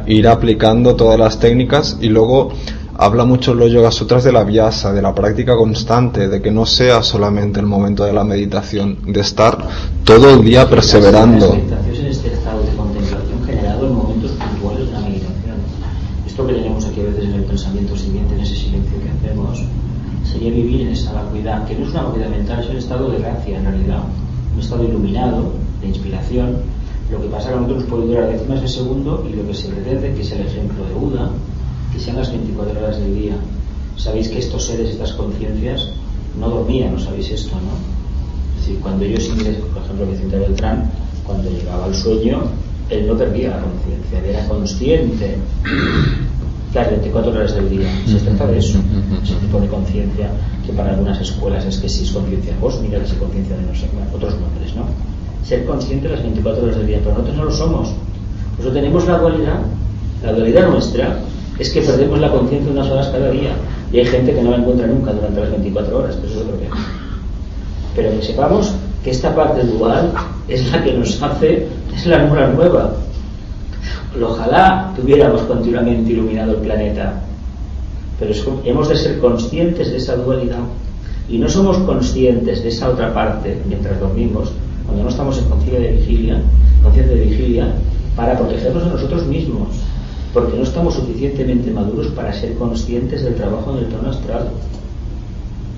[0.06, 2.52] ir aplicando todas las técnicas y luego
[3.00, 6.50] habla mucho en los Yoga Sutras de la vyasa, de la práctica constante, de que
[6.50, 9.56] no sea solamente el momento de la meditación, de estar
[10.04, 11.54] todo el día perseverando.
[11.90, 15.56] Es este estado de contemplación generado en momentos puntuales de la meditación.
[16.26, 19.64] Esto que tenemos aquí a veces en el pensamiento siguiente, en ese silencio que hacemos,
[20.30, 23.18] sería vivir en esa vacuidad, que no es una vacuidad mental, es un estado de
[23.20, 24.02] gracia en realidad,
[24.52, 26.56] un estado iluminado, de inspiración.
[27.10, 30.12] Lo que pasa que a puede durar décimas de segundo y lo que se pretende,
[30.12, 31.30] que es el ejemplo de Buda,
[31.92, 33.36] que sean las 24 horas del día.
[33.96, 35.88] Sabéis que estos seres, estas conciencias,
[36.38, 37.72] no dormían, ¿no sabéis esto, no?
[38.58, 40.90] Es decir, cuando ellos ingresan, por ejemplo, Vicente Beltrán,
[41.24, 42.42] cuando llegaba al sueño,
[42.88, 45.36] él no perdía la conciencia, él era consciente
[46.74, 47.88] las 24 horas del día.
[48.06, 48.78] Se trata de eso,
[49.22, 50.30] ese tipo de conciencia
[50.64, 53.62] que para algunas escuelas es que si es conciencia cósmica, que si es conciencia de
[53.62, 54.84] no sé, otros nombres, ¿no?
[55.44, 57.88] Ser consciente las 24 horas del día, pero nosotros no lo somos.
[58.58, 59.60] Eso tenemos la dualidad.
[60.22, 61.18] La dualidad nuestra
[61.60, 63.50] es que perdemos la conciencia unas horas cada día.
[63.92, 66.46] Y hay gente que no la encuentra nunca durante las 24 horas, pero eso es
[66.46, 66.76] otro tema.
[67.94, 70.10] Pero que sepamos que esta parte dual
[70.48, 72.92] es la que nos hace, es la nueva nueva.
[74.22, 77.20] Ojalá tuviéramos continuamente iluminado el planeta,
[78.18, 78.32] pero
[78.64, 80.60] hemos de ser conscientes de esa dualidad.
[81.28, 84.50] Y no somos conscientes de esa otra parte mientras dormimos,
[84.86, 86.40] cuando no estamos en conciencia de vigilia,
[86.82, 87.72] conciencia de vigilia,
[88.16, 89.68] para protegernos de nosotros mismos,
[90.32, 94.50] porque no estamos suficientemente maduros para ser conscientes del trabajo en el plano astral.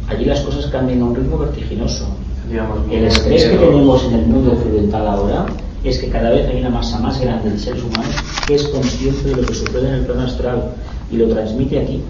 [0.09, 2.07] Allí las cosas cambian a un ritmo vertiginoso.
[2.49, 5.47] Digamos, El estrés que tenemos en el mundo occidental ahora
[5.85, 8.15] es que cada vez hay una masa más grande de seres humanos
[8.47, 10.73] que es consciente de lo que sucede en el plano astral
[11.11, 12.03] y lo transmite aquí,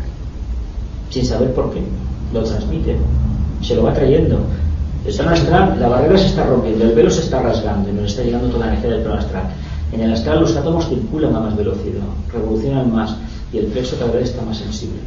[1.10, 1.80] sin saber por qué.
[2.32, 2.96] Lo transmite,
[3.60, 4.40] se lo va trayendo.
[5.06, 8.06] El plano astral, la barrera se está rompiendo, el velo se está rasgando y nos
[8.06, 9.44] está llegando toda la energía del plano astral.
[9.92, 13.16] En el astral los átomos circulan a más velocidad, revolucionan más
[13.52, 15.00] y el plexo cada vez está más sensible.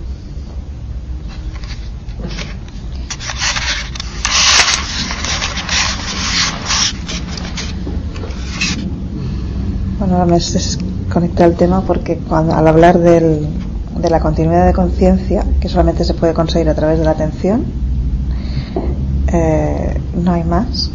[9.99, 13.47] Bueno, ahora me desconecté el tema porque cuando, al hablar del-
[14.01, 17.63] de la continuidad de conciencia, que solamente se puede conseguir a través de la atención,
[19.31, 20.91] eh, no hay más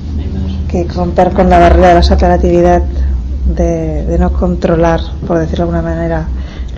[0.68, 2.82] que romper con la barrera de la separatividad,
[3.54, 6.26] de, de no controlar, por decirlo de alguna manera,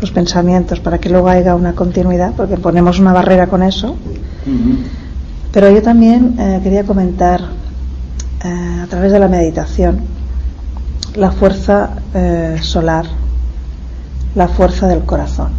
[0.02, 3.96] los pensamientos para que luego haya una continuidad, porque ponemos una barrera con eso.
[5.52, 7.40] Pero yo también eh, quería comentar
[8.44, 10.00] eh, a través de la meditación
[11.14, 13.04] la fuerza eh, solar,
[14.34, 15.50] la fuerza del corazón,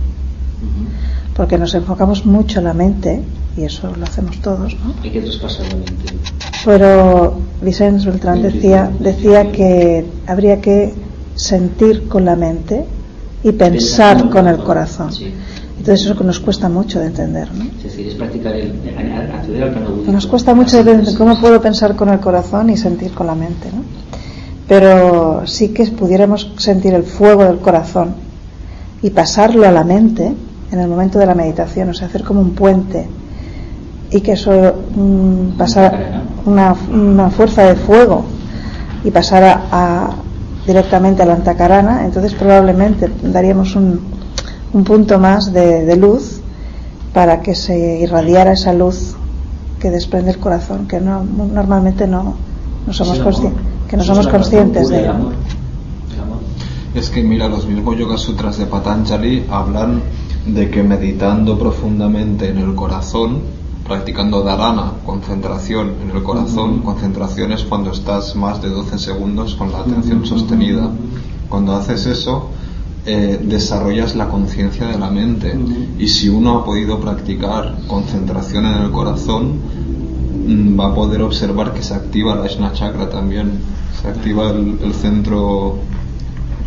[1.36, 3.24] porque nos enfocamos mucho en la mente,
[3.56, 4.96] y eso lo hacemos todos, ¿no?
[5.04, 6.14] La mente.
[6.66, 10.94] Pero Vicente Beltrán decía, decía que habría que
[11.36, 12.86] sentir con la mente
[13.44, 15.12] y pensar con el corazón.
[15.78, 17.66] Entonces eso que nos cuesta mucho de entender, ¿no?
[17.66, 18.72] Es decir, es practicar el,
[19.34, 20.12] acceder al plano búdico.
[20.12, 23.36] Nos cuesta mucho de entender cómo puedo pensar con el corazón y sentir con la
[23.36, 23.84] mente, ¿no?
[24.68, 28.16] Pero sí que pudiéramos sentir el fuego del corazón
[29.02, 30.34] y pasarlo a la mente
[30.72, 33.06] en el momento de la meditación, o sea, hacer como un puente
[34.14, 34.52] y que eso
[34.96, 38.24] mm, pasara una, una fuerza de fuego
[39.04, 40.12] y pasara a,
[40.68, 44.00] directamente a la antacarana, entonces probablemente daríamos un,
[44.72, 46.42] un punto más de, de luz
[47.12, 49.16] para que se irradiara esa luz
[49.80, 52.36] que desprende el corazón, que no, normalmente no,
[52.86, 55.14] no somos conscientes, que no somos conscientes de ello.
[56.94, 60.02] Es que mira, los mismos Yoga Sutras de Patanjali hablan
[60.46, 67.64] de que meditando profundamente en el corazón, practicando dharana, concentración en el corazón, concentración es
[67.64, 70.90] cuando estás más de 12 segundos con la atención sostenida.
[71.50, 72.50] Cuando haces eso,
[73.06, 75.54] eh, desarrollas la conciencia de la mente.
[76.00, 79.56] Y si uno ha podido practicar concentración en el corazón,
[80.48, 83.60] mm, va a poder observar que se activa la Ajna Chakra también.
[84.02, 85.76] Se activa el, el centro,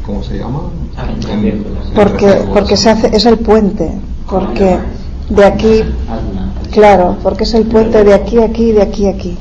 [0.04, 0.60] ¿cómo se llama?
[0.96, 1.64] Ah, En-
[1.94, 3.90] Porque, porque se hace, es el puente,
[4.30, 4.78] porque
[5.30, 6.35] de aquí, Alma.
[6.76, 9.36] Claro, porque es el puente de aquí a aquí y de aquí a aquí.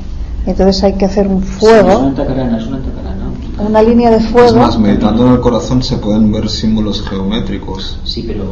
[0.46, 3.26] Entonces hay que hacer un Sí, es fuego, una antacarana, es una antacarana.
[3.58, 4.56] una línea de Es fuego.
[4.56, 7.98] más, meditando en el corazón se pueden ver símbolos geométricos.
[8.04, 8.44] Sí, pero.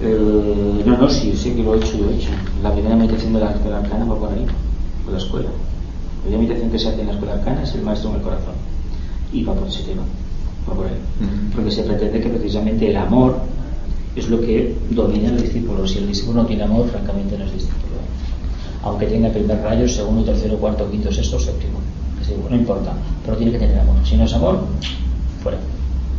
[0.00, 2.30] eh, no, no, sí, sí que lo he hecho, lo he hecho.
[2.62, 4.46] La primera meditación de la escuela arcana va por ahí,
[5.04, 5.48] por la escuela.
[5.48, 8.22] La primera meditación que se hace en la escuela arcana es el maestro en el
[8.22, 8.54] corazón.
[9.32, 10.02] Y va por ese tema,
[10.70, 10.92] va por ahí.
[11.20, 11.56] Ujú.
[11.56, 13.38] Porque se pretende que precisamente el amor
[14.16, 15.86] es lo que domina al discípulo.
[15.86, 17.84] Si el discípulo no tiene amor, francamente no es discípulo.
[18.82, 21.80] aunque tenga primer rayo, segundo, tercero, cuarto, quinto, sexto, séptimo.
[22.48, 22.92] no importa,
[23.24, 23.96] pero tiene que tener amor.
[24.04, 24.60] Si no es amor,
[25.42, 25.58] fuera,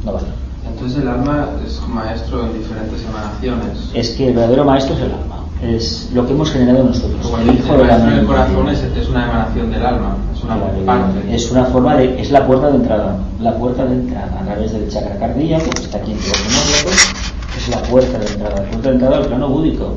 [0.06, 0.28] no vale.
[0.70, 3.90] Entonces el alma es maestro en diferentes emanaciones.
[3.94, 7.26] Es que el verdadero maestro es el alma, es lo que hemos generado nosotros.
[7.42, 11.34] el hijo del corazón es, es, una emanación del alma, es una parte.
[11.34, 14.74] Es una forma de, es la puerta de entrada, la puerta de entrada a través
[14.74, 17.27] del chakra cardíaco, que está aquí en los
[17.68, 19.96] es la puerta de entrada, la puerta de entrada al plano búdico.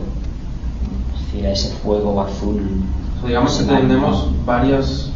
[1.14, 2.62] Es decir, a ese fuego azul.
[3.24, 5.10] digamos que tenemos varios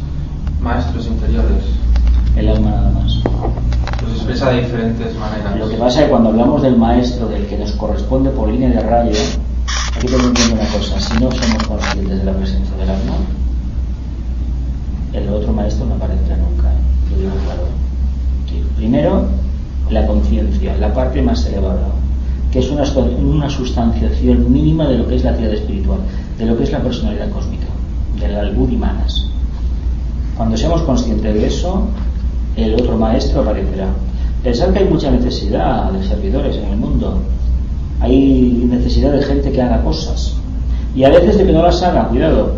[0.61, 1.63] maestros interiores.
[2.37, 3.21] El alma nada más
[4.13, 5.57] expresa de diferentes maneras.
[5.57, 8.69] Lo que pasa es que cuando hablamos del maestro, del que nos corresponde por línea
[8.69, 9.17] de rayo,
[9.95, 13.13] aquí tengo que una cosa, si no somos conscientes de la presencia del alma,
[15.13, 16.71] el otro maestro no aparecerá nunca,
[17.11, 17.63] lo digo claro.
[18.77, 19.27] Primero,
[19.89, 21.87] la conciencia, la parte más elevada,
[22.55, 22.85] que es una,
[23.21, 25.99] una sustanciación mínima de lo que es la actividad espiritual,
[26.37, 27.65] de lo que es la personalidad cósmica,
[28.17, 29.29] del albud y manas.
[30.37, 31.85] Cuando seamos conscientes de eso,
[32.55, 33.87] el otro maestro aparecerá.
[34.41, 37.19] Pensar que hay mucha necesidad de servidores en el mundo.
[37.99, 40.37] Hay necesidad de gente que haga cosas.
[40.95, 42.53] Y a veces de que no las haga, cuidado.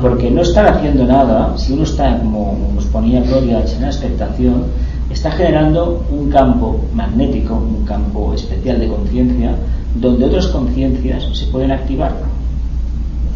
[0.00, 4.66] Porque no estar haciendo nada, si uno está, como nos ponía Gloria, en expectación,
[5.10, 9.56] está generando un campo magnético, un campo especial de conciencia,
[9.96, 12.12] donde otras conciencias se pueden activar.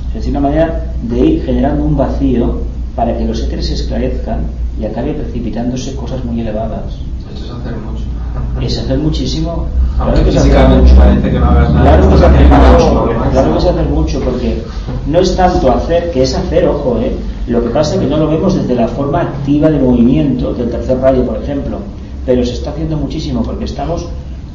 [0.09, 2.61] Es decir, una manera de ir generando un vacío
[2.95, 4.47] para que los éteres se esclarezcan
[4.81, 6.95] y acabe precipitándose cosas muy elevadas.
[7.35, 8.04] Esto es hacer mucho.
[8.61, 9.67] Es hacer muchísimo.
[9.97, 10.95] Claro que, se hace mucho.
[10.97, 11.83] Parece que no hagas nada.
[11.83, 13.09] Claro que se hace mucho.
[13.33, 14.63] Claro que se hace mucho porque
[15.07, 17.13] no es tanto hacer, que es hacer, ojo, ¿eh?
[17.47, 20.71] Lo que pasa es que no lo vemos desde la forma activa de movimiento del
[20.71, 21.79] tercer rayo, por ejemplo.
[22.25, 24.07] Pero se está haciendo muchísimo porque estamos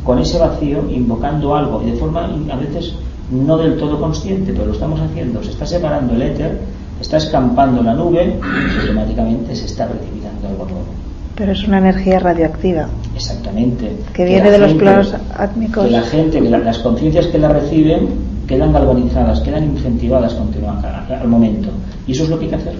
[0.03, 2.95] con ese vacío invocando algo y de forma a veces
[3.31, 5.43] no del todo consciente, pero lo estamos haciendo.
[5.43, 6.59] Se está separando el éter
[6.99, 10.98] está escampando la nube y automáticamente se está precipitando algo nuevo.
[11.39, 12.87] Pero es una energía radioactiva.
[13.15, 13.91] Exactamente.
[14.13, 15.85] Que viene de los planos átmicos.
[15.85, 18.09] Que la gente, que las conciencias que la reciben
[18.47, 21.69] quedan galvanizadas, quedan incentivadas al momento.
[22.05, 22.75] Y eso es lo que hay que hacer.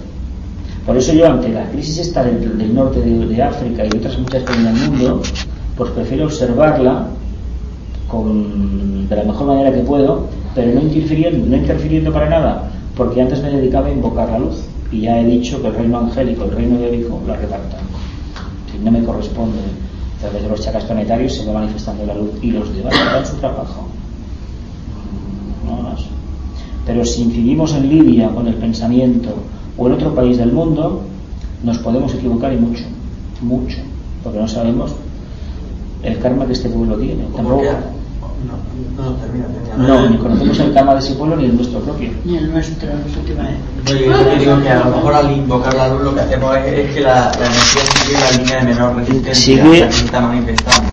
[0.85, 4.53] Por eso yo, ante la crisis esta del, norte de, África y otras muchas que
[4.53, 5.21] hay en el mundo,
[5.75, 7.07] pues prefiero observarla
[8.07, 13.21] con, de la mejor manera que puedo, pero no interfiriendo, no interfiriendo para nada porque
[13.21, 16.43] antes me dedicaba a invocar la luz y ya he dicho que el reino angélico,
[16.43, 17.79] el reino débico, la repartan.
[18.83, 19.59] No me corresponde,
[20.17, 23.25] a través de los chakras planetarios se va manifestando la luz y los demás harán
[23.25, 23.87] su trabajo.
[25.65, 26.01] No más.
[26.85, 29.29] Pero si incidimos en Libia con el pensamiento
[29.77, 31.01] o en otro país del mundo,
[31.63, 32.83] nos podemos equivocar y mucho,
[33.41, 33.77] mucho,
[34.23, 34.91] porque no sabemos
[36.03, 37.25] el karma que este pueblo tiene.
[37.35, 37.63] Tampoco,
[38.45, 39.45] no, termina,
[39.77, 42.09] No, ni conocemos el karma de ese pueblo ni el nuestro propio.
[42.23, 43.57] Ni el nuestro, en su última vez.
[43.85, 47.01] yo digo que a lo mejor al invocar la luz lo que hacemos es, que
[47.01, 50.87] la, la energía sigue la línea de menor resistencia sigue, que está manifestando.